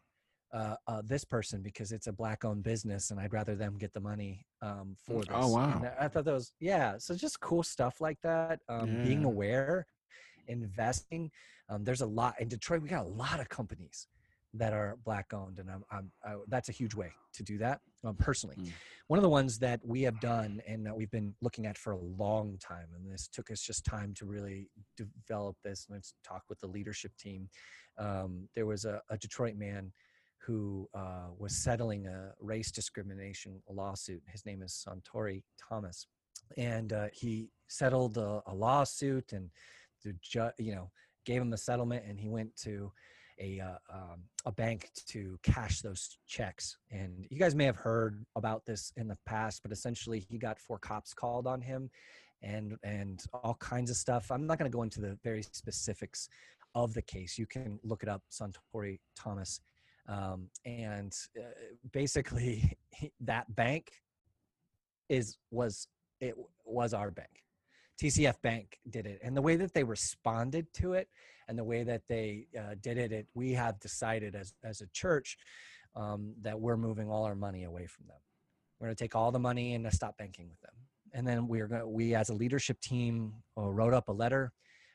[0.53, 3.93] uh, uh, this person because it's a black owned business and I'd rather them get
[3.93, 5.29] the money um, for mm, this.
[5.33, 5.73] Oh, wow.
[5.77, 6.95] And I thought that was, yeah.
[6.99, 8.61] So just cool stuff like that.
[8.69, 9.05] Um, yeah.
[9.05, 9.87] Being aware,
[10.47, 11.31] investing.
[11.69, 12.83] Um, there's a lot in Detroit.
[12.83, 14.07] We got a lot of companies
[14.55, 17.81] that are black owned and I'm, I'm I, that's a huge way to do that
[18.03, 18.71] um, personally mm.
[19.09, 21.93] one of the ones that we have done and that we've been looking at for
[21.93, 26.15] a long time and this took us just time to really develop this and let's
[26.27, 27.49] talk with the leadership team
[27.99, 29.93] um, there was a, a detroit man
[30.45, 34.23] who uh, was settling a race discrimination lawsuit.
[34.31, 36.07] His name is Sauntore Thomas,
[36.57, 39.51] and uh, he settled a, a, lawsuit and
[40.05, 40.91] the ju- you know
[41.27, 42.91] gave him the settlement, and he went to
[43.41, 46.77] a uh, um, a bank to cash those checks.
[46.91, 50.59] And you guys may have heard about this in the past, but essentially he got
[50.59, 51.91] four cops called on him,
[52.43, 54.31] and and all kinds of stuff.
[54.31, 56.29] I'm not going to go into the very specifics
[56.75, 57.39] of the case.
[57.39, 59.61] You can look it up, Sauntore Thomas
[60.09, 61.43] um, and uh,
[61.93, 62.77] basically
[63.21, 63.93] that bank
[65.09, 65.89] is was
[66.21, 66.35] it
[66.65, 67.45] was our bank.
[68.03, 71.09] Tcf bank did it and the way that they responded to it
[71.49, 74.87] and the way that they uh, did it, it we have decided as as a
[74.93, 75.37] church
[75.97, 78.17] um, that we're moving all our money away from them.
[78.79, 80.75] We're going to take all the money and stop banking with them.
[81.13, 84.53] And then we're going we as a leadership team uh, wrote up a letter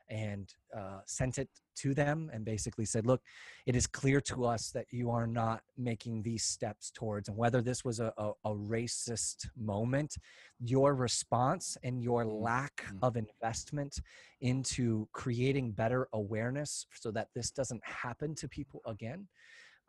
[0.10, 3.22] and uh, sent it to them and basically said, look,
[3.66, 7.62] it is clear to us that you are not making these steps towards, and whether
[7.62, 10.16] this was a, a, a racist moment,
[10.60, 12.98] your response and your mm, lack mm.
[13.02, 14.00] of investment
[14.42, 19.28] into creating better awareness so that this doesn't happen to people again.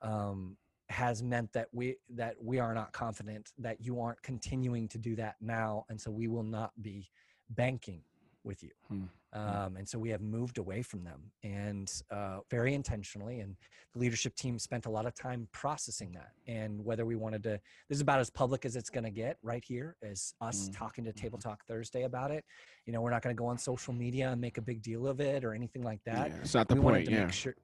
[0.02, 0.56] Um,
[0.90, 5.16] has meant that we that we are not confident that you aren't continuing to do
[5.16, 7.08] that now and so we will not be
[7.50, 8.02] banking
[8.44, 8.70] with you.
[8.88, 9.04] Hmm.
[9.32, 13.40] Um, and so we have moved away from them and uh, very intentionally.
[13.40, 13.56] And
[13.92, 16.32] the leadership team spent a lot of time processing that.
[16.46, 19.38] And whether we wanted to, this is about as public as it's going to get
[19.42, 20.72] right here, is us hmm.
[20.72, 21.48] talking to Table mm-hmm.
[21.48, 22.44] Talk Thursday about it.
[22.86, 25.06] You know, we're not going to go on social media and make a big deal
[25.06, 26.30] of it or anything like that.
[26.30, 27.10] Yeah, it's not the we point.
[27.10, 27.30] Yeah.
[27.30, 27.54] Sure,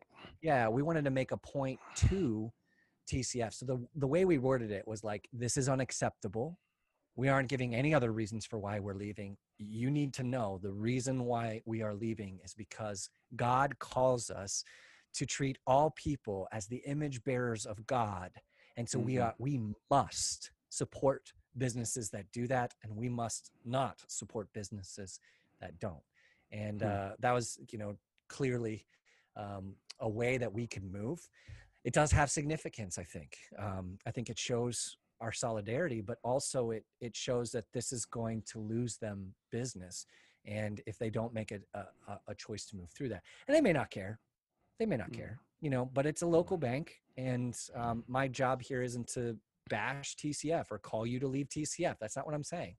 [0.42, 0.68] yeah.
[0.68, 2.50] We wanted to make a point to
[3.10, 3.54] TCF.
[3.54, 6.58] So the, the way we worded it was like, this is unacceptable
[7.16, 9.36] we aren't giving any other reasons for why we're leaving.
[9.58, 14.64] You need to know the reason why we are leaving is because God calls us
[15.14, 18.30] to treat all people as the image bearers of God.
[18.76, 19.06] And so mm-hmm.
[19.06, 25.18] we are we must support businesses that do that and we must not support businesses
[25.60, 26.02] that don't.
[26.52, 27.12] And mm-hmm.
[27.12, 27.96] uh, that was, you know,
[28.28, 28.86] clearly
[29.36, 31.28] um, a way that we can move.
[31.84, 33.36] It does have significance, I think.
[33.58, 38.04] Um, I think it shows our solidarity, but also it it shows that this is
[38.04, 40.06] going to lose them business,
[40.46, 43.60] and if they don't make a a, a choice to move through that, and they
[43.60, 44.18] may not care,
[44.78, 45.16] they may not mm.
[45.16, 45.88] care, you know.
[45.92, 49.36] But it's a local bank, and um, my job here isn't to
[49.68, 51.96] bash TCF or call you to leave TCF.
[52.00, 52.76] That's not what I'm saying.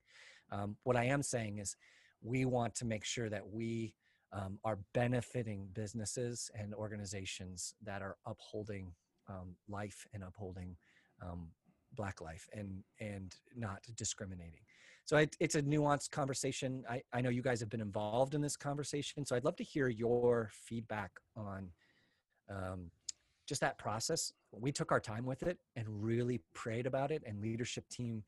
[0.52, 1.76] Um, what I am saying is
[2.22, 3.94] we want to make sure that we
[4.34, 8.94] um, are benefiting businesses and organizations that are upholding
[9.30, 10.76] um, life and upholding
[11.22, 11.48] um,
[11.96, 14.62] black life and and not discriminating
[15.06, 18.42] so I, it's a nuanced conversation I, I know you guys have been involved in
[18.42, 21.70] this conversation so i'd love to hear your feedback on
[22.50, 22.92] um,
[23.48, 27.42] just that process we took our time with it and really prayed about it and
[27.42, 28.24] leadership team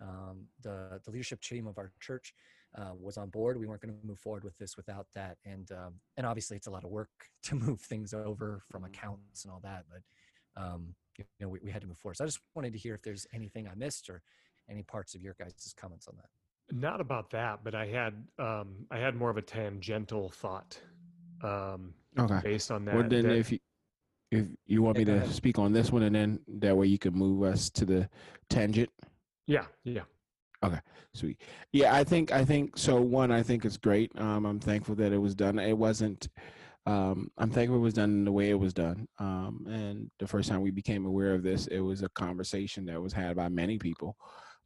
[0.00, 2.34] um, the the leadership team of our church
[2.76, 3.58] uh, was on board.
[3.58, 6.66] We weren't going to move forward with this without that, and um, and obviously it's
[6.66, 7.10] a lot of work
[7.44, 9.84] to move things over from accounts and all that.
[9.90, 12.16] But um, you know we, we had to move forward.
[12.16, 14.22] So I just wanted to hear if there's anything I missed or
[14.70, 16.76] any parts of your guys' comments on that.
[16.76, 20.78] Not about that, but I had um, I had more of a tangential thought.
[21.42, 22.40] Um, okay.
[22.42, 22.94] Based on that.
[22.94, 23.58] Well, then that, if you
[24.32, 27.14] if you want me to speak on this one, and then that way you can
[27.14, 28.08] move us to the
[28.48, 28.90] tangent.
[29.46, 29.66] Yeah.
[29.84, 30.02] Yeah.
[30.64, 30.80] Okay,
[31.12, 31.40] sweet.
[31.72, 33.00] Yeah, I think I think so.
[33.00, 34.10] One, I think it's great.
[34.18, 35.58] Um, I'm thankful that it was done.
[35.58, 36.28] It wasn't
[36.86, 39.08] um, I'm thankful it was done the way it was done.
[39.18, 43.02] Um, and the first time we became aware of this, it was a conversation that
[43.02, 44.16] was had by many people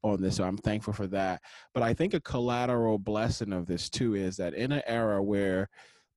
[0.03, 0.37] on this.
[0.37, 1.41] So I'm thankful for that.
[1.73, 5.69] But I think a collateral blessing of this too is that in an era where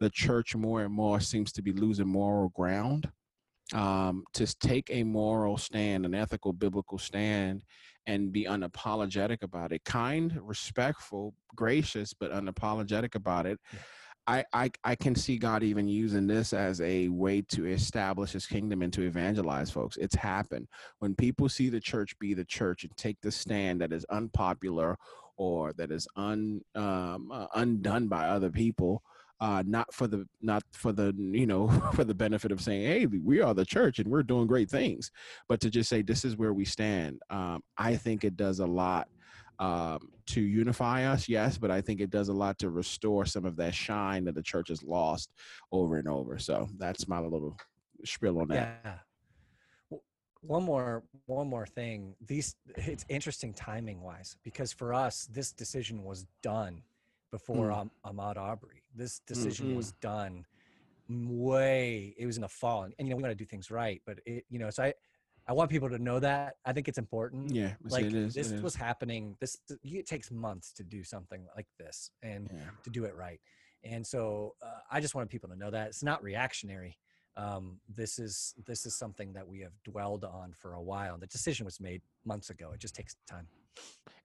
[0.02, 3.10] the church more and more seems to be losing moral ground,
[3.74, 7.64] um, to take a moral stand, an ethical, biblical stand,
[8.08, 13.58] and be unapologetic about it, kind, respectful, gracious, but unapologetic about it.
[13.72, 13.80] Yeah
[14.26, 18.46] I, I I can see God even using this as a way to establish his
[18.46, 19.98] kingdom and to evangelize folks.
[19.98, 20.68] It's happened.
[21.00, 24.98] When people see the church be the church and take the stand that is unpopular
[25.36, 29.04] or that is un um, uh, undone by other people,
[29.42, 33.06] uh, not for the not for the you know for the benefit of saying hey
[33.06, 35.12] we are the church and we're doing great things,
[35.50, 37.20] but to just say this is where we stand.
[37.30, 39.10] Um, I think it does a lot
[39.60, 43.46] um, to unify us, yes, but I think it does a lot to restore some
[43.46, 45.32] of that shine that the church has lost
[45.72, 46.38] over and over.
[46.38, 47.58] So that's my little
[48.06, 48.82] spiel on that.
[48.84, 49.98] Yeah.
[50.42, 52.16] One more, one more thing.
[52.26, 56.82] These it's interesting timing wise because for us, this decision was done
[57.32, 57.90] before mm.
[58.06, 58.84] Ahmaud Arbery.
[58.94, 59.78] This decision mm-hmm.
[59.78, 60.46] was done
[61.10, 62.14] way.
[62.18, 64.02] It was in the fall, and, and you know we want to do things right.
[64.06, 64.94] But it, you know, so I
[65.48, 66.56] I want people to know that.
[66.66, 67.54] I think it's important.
[67.54, 69.36] Yeah, like this was happening.
[69.40, 72.60] This it takes months to do something like this and yeah.
[72.84, 73.40] to do it right.
[73.84, 76.98] And so uh, I just wanted people to know that it's not reactionary.
[77.36, 81.18] Um, this is this is something that we have dwelled on for a while.
[81.18, 82.72] The decision was made months ago.
[82.74, 83.48] It just takes time.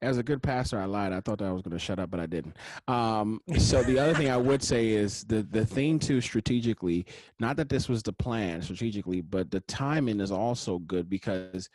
[0.01, 1.13] As a good pastor, I lied.
[1.13, 2.57] I thought that I was going to shut up, but I didn't.
[2.87, 7.05] Um, so the other thing I would say is the the thing too strategically.
[7.41, 11.69] Not that this was the plan strategically, but the timing is also good because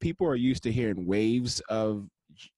[0.00, 2.08] people are used to hearing waves of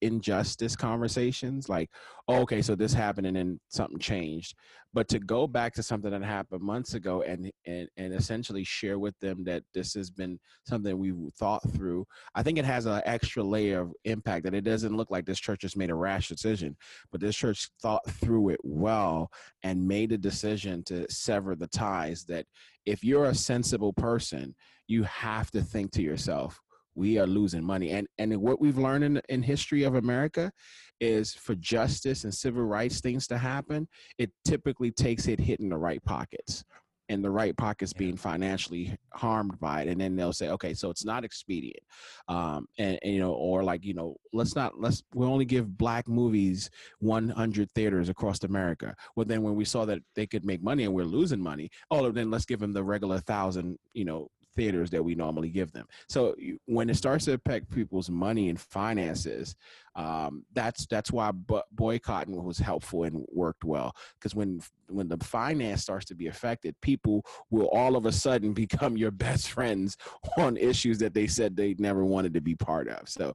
[0.01, 1.91] injustice conversations like
[2.28, 4.55] oh, okay so this happened and then something changed.
[4.95, 8.99] But to go back to something that happened months ago and and, and essentially share
[8.99, 12.05] with them that this has been something we've thought through
[12.35, 15.41] i think it has an extra layer of impact that it doesn't look like this
[15.41, 16.76] church has made a rash decision
[17.11, 19.30] but this church thought through it well
[19.62, 22.47] and made a decision to sever the ties that
[22.87, 24.55] if you're a sensible person
[24.87, 26.61] you have to think to yourself
[26.95, 27.90] we are losing money.
[27.90, 30.53] And and what we've learned in, in history of America
[31.01, 33.88] is for justice and civil rights things to happen,
[34.18, 36.64] it typically takes it hitting the right pockets.
[37.09, 39.88] And the right pockets being financially harmed by it.
[39.88, 41.82] And then they'll say okay so it's not expedient.
[42.28, 45.76] Um and, and, you know or like you know let's not let's we only give
[45.76, 46.70] black movies
[47.01, 48.95] 100 theaters across america.
[49.14, 52.11] Well then when we saw that they could make money and we're losing money oh
[52.11, 55.86] then let's give them the regular thousand you know theaters that we normally give them.
[56.09, 56.34] So
[56.66, 59.57] when it starts to affect people's money and finances,
[59.94, 61.30] um, that's that's why
[61.72, 63.94] boycotting was helpful and worked well.
[64.18, 68.53] Because when when the finance starts to be affected, people will all of a sudden
[68.62, 69.96] become your best friends
[70.38, 73.09] on issues that they said they never wanted to be part of.
[73.09, 73.34] So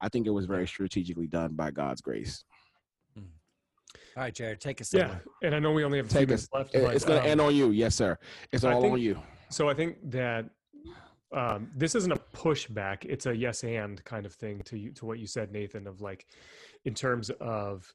[0.00, 2.44] I think it was very strategically done by God's grace.
[3.14, 3.24] Hmm.
[4.16, 4.92] All right, Jared, take us.
[4.92, 6.74] Yeah, and I know we only have two take minutes us, left.
[6.74, 8.18] It's going to um, end on you, yes, sir.
[8.52, 9.20] It's all think, on you.
[9.48, 10.46] So I think that
[11.34, 15.06] um, this isn't a pushback; it's a yes and kind of thing to you, to
[15.06, 15.86] what you said, Nathan.
[15.86, 16.26] Of like,
[16.84, 17.92] in terms of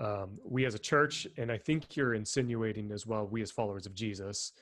[0.00, 3.86] um, we as a church, and I think you're insinuating as well, we as followers
[3.86, 4.52] of Jesus.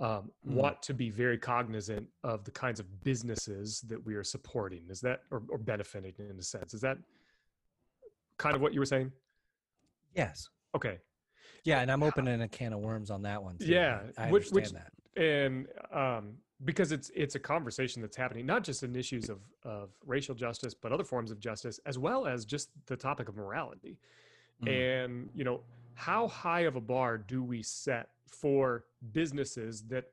[0.00, 0.54] Um, mm.
[0.54, 5.00] want to be very cognizant of the kinds of businesses that we are supporting is
[5.02, 6.98] that or, or benefiting in a sense is that
[8.38, 9.12] kind of what you were saying
[10.16, 10.98] yes okay
[11.62, 13.66] yeah and i'm opening a can of worms on that one too.
[13.66, 16.34] yeah I which, which that and um,
[16.64, 20.74] because it's it's a conversation that's happening not just in issues of of racial justice
[20.74, 23.98] but other forms of justice as well as just the topic of morality
[24.64, 25.02] mm.
[25.02, 25.60] and you know
[25.94, 30.06] how high of a bar do we set for businesses that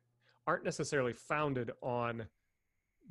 [0.48, 2.26] aren't necessarily founded on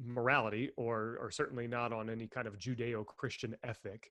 [0.03, 4.11] morality or or certainly not on any kind of judeo-christian ethic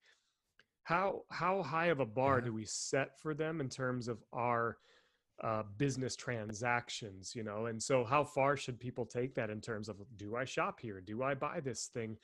[0.83, 2.45] how how high of a bar yeah.
[2.45, 4.77] do we set for them in terms of our
[5.43, 7.67] uh, business transactions, you know.
[7.67, 11.01] And so, how far should people take that in terms of do I shop here?
[11.01, 12.17] Do I buy this thing,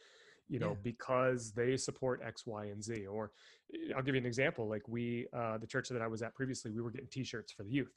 [0.50, 0.84] you know, yeah.
[0.84, 3.08] because they support X, Y, and Z?
[3.08, 3.32] Or
[3.74, 4.68] eh, I'll give you an example.
[4.68, 7.64] Like we, uh, the church that I was at previously, we were getting T-shirts for
[7.64, 7.94] the youth,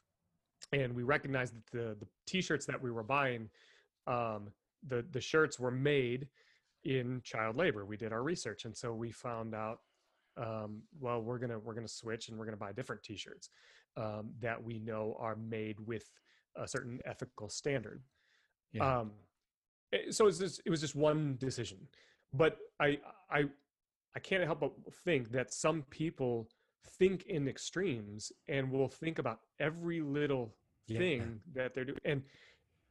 [0.73, 3.49] and we recognized that the the T-shirts that we were buying,
[4.07, 4.49] um,
[4.87, 6.29] the the shirts were made
[6.85, 7.85] in child labor.
[7.85, 9.81] We did our research, and so we found out
[10.37, 13.51] um, well we're gonna we're gonna switch and we're gonna buy different t-shirts
[13.97, 16.11] um, that we know are made with
[16.57, 18.03] a certain ethical standard.
[18.73, 19.01] Yeah.
[19.01, 19.13] Um,
[19.93, 21.79] eh, so it was, just, it was just one decision,
[22.33, 22.99] but I
[23.31, 23.45] I
[24.15, 24.73] I can't help but
[25.05, 26.49] think that some people
[26.99, 30.55] think in extremes and will think about every little
[30.87, 30.99] yeah.
[30.99, 32.23] thing that they're doing and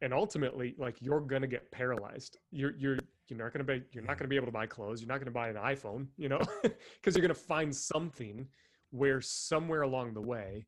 [0.02, 4.18] and ultimately like you're gonna get paralyzed you're you're you're not gonna be you're not
[4.18, 7.16] gonna be able to buy clothes you're not gonna buy an iphone you know because
[7.16, 8.48] you're gonna find something
[8.92, 10.66] where somewhere along the way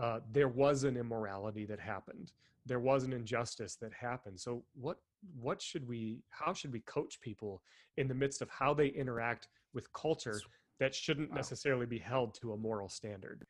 [0.00, 2.32] uh, there was an immorality that happened.
[2.64, 4.40] There was an injustice that happened.
[4.40, 4.98] So what
[5.40, 7.62] what should we how should we coach people
[7.96, 10.40] in the midst of how they interact with culture
[10.78, 11.36] that shouldn't wow.
[11.36, 13.46] necessarily be held to a moral standard?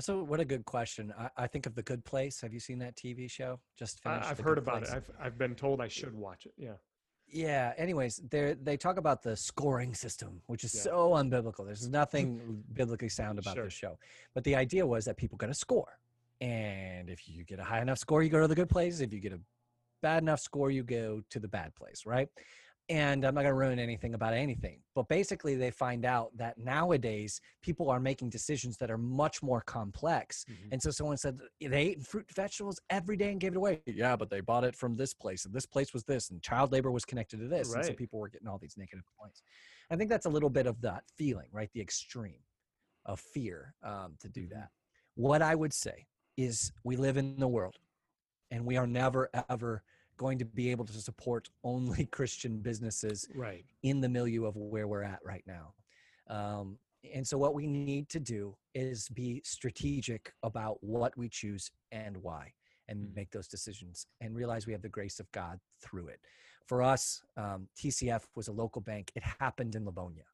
[0.00, 1.12] So what a good question.
[1.16, 2.40] I, I, think of the good place.
[2.40, 3.60] Have you seen that tv show?
[3.78, 4.92] Just finished i've heard about place.
[4.92, 6.52] it I've, I've been told i should watch it.
[6.56, 6.74] Yeah
[7.34, 10.82] yeah anyways they they talk about the scoring system which is yeah.
[10.82, 11.66] so unbiblical.
[11.66, 13.64] There's nothing biblically sound about sure.
[13.64, 13.98] this show.
[14.34, 15.98] But the idea was that people got a score.
[16.40, 19.12] And if you get a high enough score you go to the good place if
[19.12, 19.40] you get a
[20.02, 22.28] bad enough score you go to the bad place right
[22.90, 24.80] and I'm not going to ruin anything about anything.
[24.94, 29.62] But basically, they find out that nowadays people are making decisions that are much more
[29.62, 30.44] complex.
[30.50, 30.68] Mm-hmm.
[30.72, 33.80] And so someone said they ate fruit and vegetables every day and gave it away.
[33.86, 36.72] Yeah, but they bought it from this place, and this place was this, and child
[36.72, 37.68] labor was connected to this.
[37.68, 37.78] Right.
[37.78, 39.42] And so people were getting all these negative points.
[39.90, 41.70] I think that's a little bit of that feeling, right?
[41.72, 42.40] The extreme
[43.06, 44.58] of fear um, to do mm-hmm.
[44.58, 44.68] that.
[45.14, 46.06] What I would say
[46.36, 47.76] is we live in the world,
[48.50, 49.82] and we are never, ever
[50.16, 53.64] going to be able to support only Christian businesses right.
[53.82, 55.74] in the milieu of where we're at right now.
[56.28, 56.78] Um,
[57.12, 62.16] and so, what we need to do is be strategic about what we choose and
[62.16, 62.52] why,
[62.88, 63.14] and mm-hmm.
[63.14, 66.20] make those decisions and realize we have the grace of God through it.
[66.66, 69.12] For us, um, TCF was a local bank.
[69.14, 70.24] It happened in Livonia.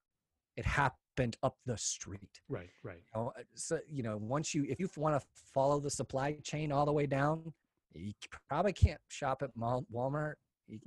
[0.57, 2.41] It happened up the street.
[2.49, 3.03] Right, right.
[3.14, 6.70] You know, so you know, once you if you want to follow the supply chain
[6.70, 7.53] all the way down,
[7.95, 8.12] you
[8.49, 10.34] probably can't shop at Walmart,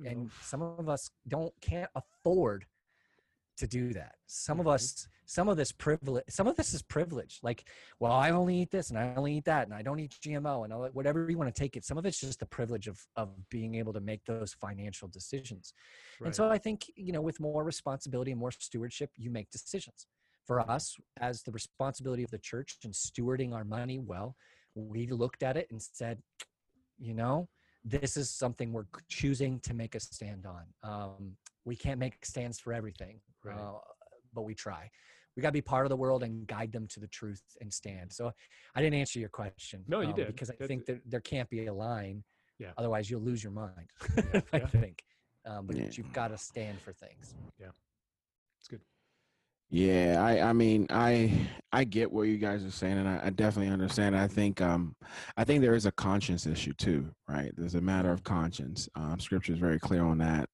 [0.06, 2.66] and some of us don't can't afford
[3.58, 4.16] to do that.
[4.26, 4.76] Some of mm-hmm.
[4.76, 7.40] us, some of this privilege, some of this is privilege.
[7.44, 7.68] Like,
[8.00, 10.64] well, I only eat this and I only eat that and I don't eat GMO
[10.64, 11.86] and all, whatever you want to take it.
[11.86, 15.74] Some of it's just the privilege of of being able to make those financial decisions.
[16.20, 16.28] Right.
[16.28, 20.08] And so I think you know, with more responsibility and more stewardship, you make decisions.
[20.46, 24.36] For us, as the responsibility of the church and stewarding our money well,
[24.76, 26.18] we looked at it and said,
[26.98, 27.48] you know,
[27.84, 30.64] this is something we're choosing to make a stand on.
[30.84, 31.36] Um,
[31.66, 33.58] we can't make stands for everything, right.
[33.58, 33.80] uh,
[34.34, 34.90] but we try.
[35.36, 37.74] We got to be part of the world and guide them to the truth and
[37.74, 38.14] stand.
[38.14, 38.32] So
[38.76, 39.84] I didn't answer your question.
[39.88, 40.28] No, you um, did.
[40.28, 42.24] Because I think that there can't be a line.
[42.60, 42.72] Yeah.
[42.78, 43.90] Otherwise, you'll lose your mind.
[44.16, 44.42] Yeah.
[44.54, 44.68] I yeah.
[44.68, 45.04] think.
[45.46, 45.88] Um, but yeah.
[45.92, 47.36] you've got to stand for things.
[47.60, 47.68] Yeah.
[48.60, 48.82] It's good.
[49.74, 53.30] Yeah, I, I mean, I, I get what you guys are saying, and I, I,
[53.32, 54.16] definitely understand.
[54.16, 54.96] I think, um,
[55.36, 57.52] I think there is a conscience issue too, right?
[57.58, 58.88] There's a matter of conscience.
[58.94, 60.48] Um, scripture is very clear on that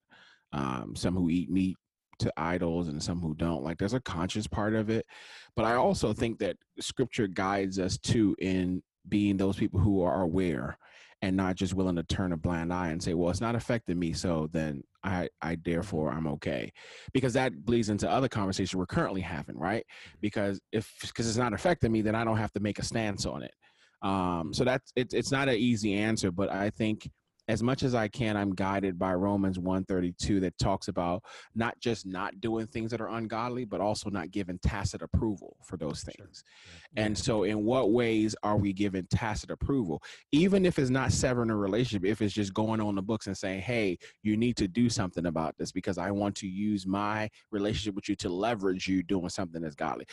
[0.53, 1.75] um, some who eat meat
[2.19, 3.61] to idols and some who don't.
[3.61, 5.05] Like there's a conscious part of it.
[5.53, 10.21] But I also think that scripture guides us too in being those people who are
[10.21, 10.77] aware
[11.21, 13.99] and not just willing to turn a blind eye and say, well, it's not affecting
[13.99, 14.13] me.
[14.13, 16.71] So then I, I therefore I'm okay.
[17.13, 19.85] Because that bleeds into other conversations we're currently having, right?
[20.21, 23.25] Because if, because it's not affecting me, then I don't have to make a stance
[23.25, 23.53] on it.
[24.01, 27.09] Um, so that's, it's, it's not an easy answer, but I think
[27.49, 31.23] as much as I can, I'm guided by Romans 132 that talks about
[31.55, 35.75] not just not doing things that are ungodly, but also not giving tacit approval for
[35.75, 36.43] those things.
[36.43, 36.93] Sure.
[36.95, 37.05] Yeah.
[37.05, 40.03] And so, in what ways are we giving tacit approval?
[40.31, 43.35] Even if it's not severing a relationship, if it's just going on the books and
[43.35, 47.31] saying, hey, you need to do something about this because I want to use my
[47.49, 50.05] relationship with you to leverage you doing something that's godly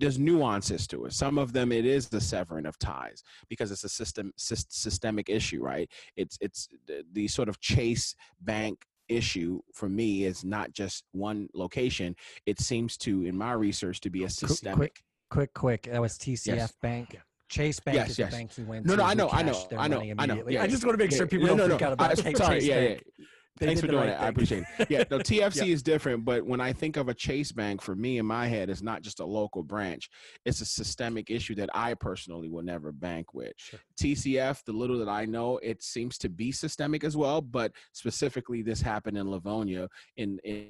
[0.00, 1.12] there's nuances to it.
[1.12, 5.62] Some of them it is the severing of ties because it's a system systemic issue,
[5.62, 5.88] right?
[6.16, 11.48] It's it's the, the sort of Chase Bank issue for me is not just one
[11.54, 12.16] location.
[12.46, 14.76] It seems to, in my research, to be a systemic.
[14.76, 15.82] Quick, quick, quick.
[15.92, 16.72] That was TCF yes.
[16.80, 17.20] Bank.
[17.48, 18.30] Chase Bank yes, is yes.
[18.30, 18.98] the bank he went no, to.
[18.98, 20.44] No, I know, I know, I know, I know.
[20.48, 21.86] Yeah, I just want to make yeah, sure people yeah, don't no, freak no.
[21.88, 23.26] out about I, sorry, Chase yeah, Yeah.
[23.60, 24.16] They Thanks for doing right it.
[24.16, 24.24] Thing.
[24.24, 24.90] I appreciate it.
[24.90, 25.74] Yeah, no, TFC yeah.
[25.74, 28.70] is different, but when I think of a Chase Bank, for me in my head,
[28.70, 30.08] it's not just a local branch.
[30.46, 33.52] It's a systemic issue that I personally will never bank with.
[33.58, 33.78] Sure.
[34.00, 38.62] TCF, the little that I know, it seems to be systemic as well, but specifically
[38.62, 40.68] this happened in Livonia in, in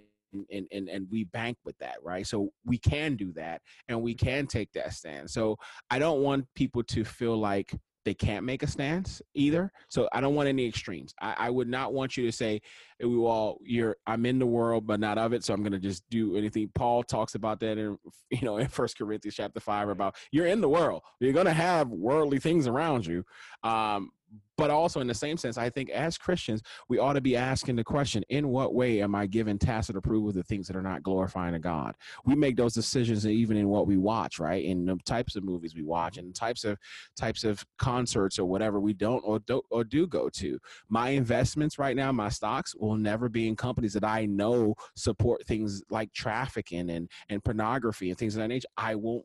[0.52, 4.14] and, and and we bank with that right so we can do that and we
[4.14, 4.26] mm-hmm.
[4.26, 5.56] can take that stand so
[5.90, 7.74] i don't want people to feel like
[8.04, 9.70] they can't make a stance either.
[9.88, 11.14] So I don't want any extremes.
[11.20, 12.62] I, I would not want you to say,
[12.98, 15.78] "We all, you're I'm in the world, but not of it." So I'm going to
[15.78, 16.70] just do anything.
[16.74, 17.98] Paul talks about that in
[18.30, 21.02] you know in First Corinthians chapter five about you're in the world.
[21.20, 23.24] You're going to have worldly things around you,
[23.62, 24.10] um,
[24.60, 26.60] but also in the same sense, I think as Christians,
[26.90, 30.34] we ought to be asking the question, in what way am I giving tacit approval
[30.34, 31.94] to things that are not glorifying to God?
[32.26, 34.62] We make those decisions even in what we watch, right?
[34.62, 36.76] In the types of movies we watch and types of
[37.16, 40.58] types of concerts or whatever we don't or do or do go to.
[40.90, 45.46] My investments right now, my stocks will never be in companies that I know support
[45.46, 48.68] things like trafficking and, and pornography and things of that nature.
[48.76, 49.24] I won't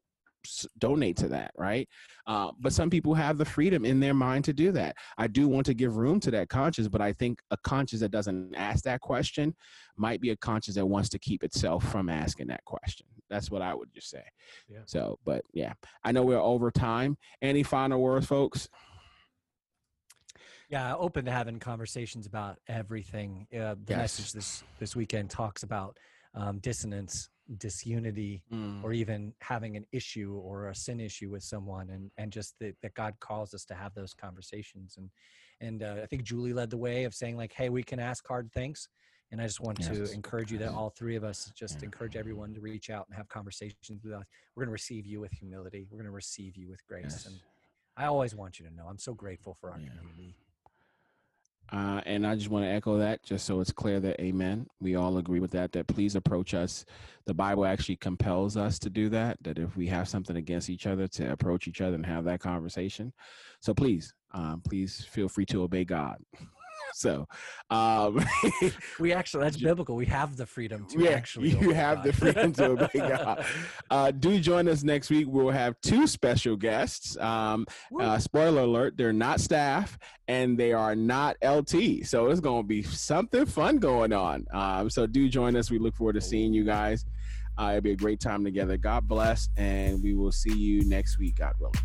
[0.78, 1.88] donate to that, right?
[2.28, 4.96] Uh, but some people have the freedom in their mind to do that.
[5.18, 8.12] I do want to give room to that conscience, but I think a conscience that
[8.12, 9.56] doesn't ask that question
[9.98, 13.08] might be a conscience that wants to keep itself from asking that question.
[13.30, 14.24] That's what I would just say.
[14.70, 14.80] Yeah.
[14.86, 15.74] So, but yeah,
[16.04, 17.18] I know we're over time.
[17.42, 18.70] Any final words, folks?
[20.70, 23.48] Yeah, open to having conversations about everything.
[23.54, 23.98] Uh, the yes.
[23.98, 25.98] message this this weekend talks about
[26.34, 28.84] um, dissonance disunity mm.
[28.84, 32.76] or even having an issue or a sin issue with someone and and just that,
[32.82, 35.10] that god calls us to have those conversations and
[35.62, 38.28] and uh, i think julie led the way of saying like hey we can ask
[38.28, 38.90] hard things
[39.32, 39.90] and i just want yes.
[39.90, 41.86] to encourage you that all three of us just yeah.
[41.86, 44.24] encourage everyone to reach out and have conversations with us
[44.56, 47.26] we're going to receive you with humility we're going to receive you with grace yes.
[47.28, 47.36] and
[47.96, 49.90] i always want you to know i'm so grateful for our yeah.
[49.90, 50.36] community
[51.72, 54.68] uh, and I just want to echo that just so it's clear that amen.
[54.80, 56.86] We all agree with that, that please approach us.
[57.26, 60.86] The Bible actually compels us to do that, that if we have something against each
[60.86, 63.12] other, to approach each other and have that conversation.
[63.62, 66.18] So please, um, please feel free to obey God.
[66.96, 67.28] So,
[67.70, 68.26] um,
[69.00, 69.98] we actually that's biblical.
[69.98, 71.50] We have the freedom to yeah, actually.
[71.50, 72.06] You have God.
[72.06, 73.46] the freedom to obey God.
[73.90, 75.28] Uh, do join us next week.
[75.30, 77.18] We'll have two special guests.
[77.18, 77.66] Um,
[78.00, 82.06] uh, spoiler alert: they're not staff and they are not LT.
[82.06, 84.46] So it's going to be something fun going on.
[84.54, 85.70] Um, so do join us.
[85.70, 87.06] We look forward to seeing you guys.
[87.58, 88.78] Uh, it'll be a great time together.
[88.78, 91.76] God bless, and we will see you next week, God willing.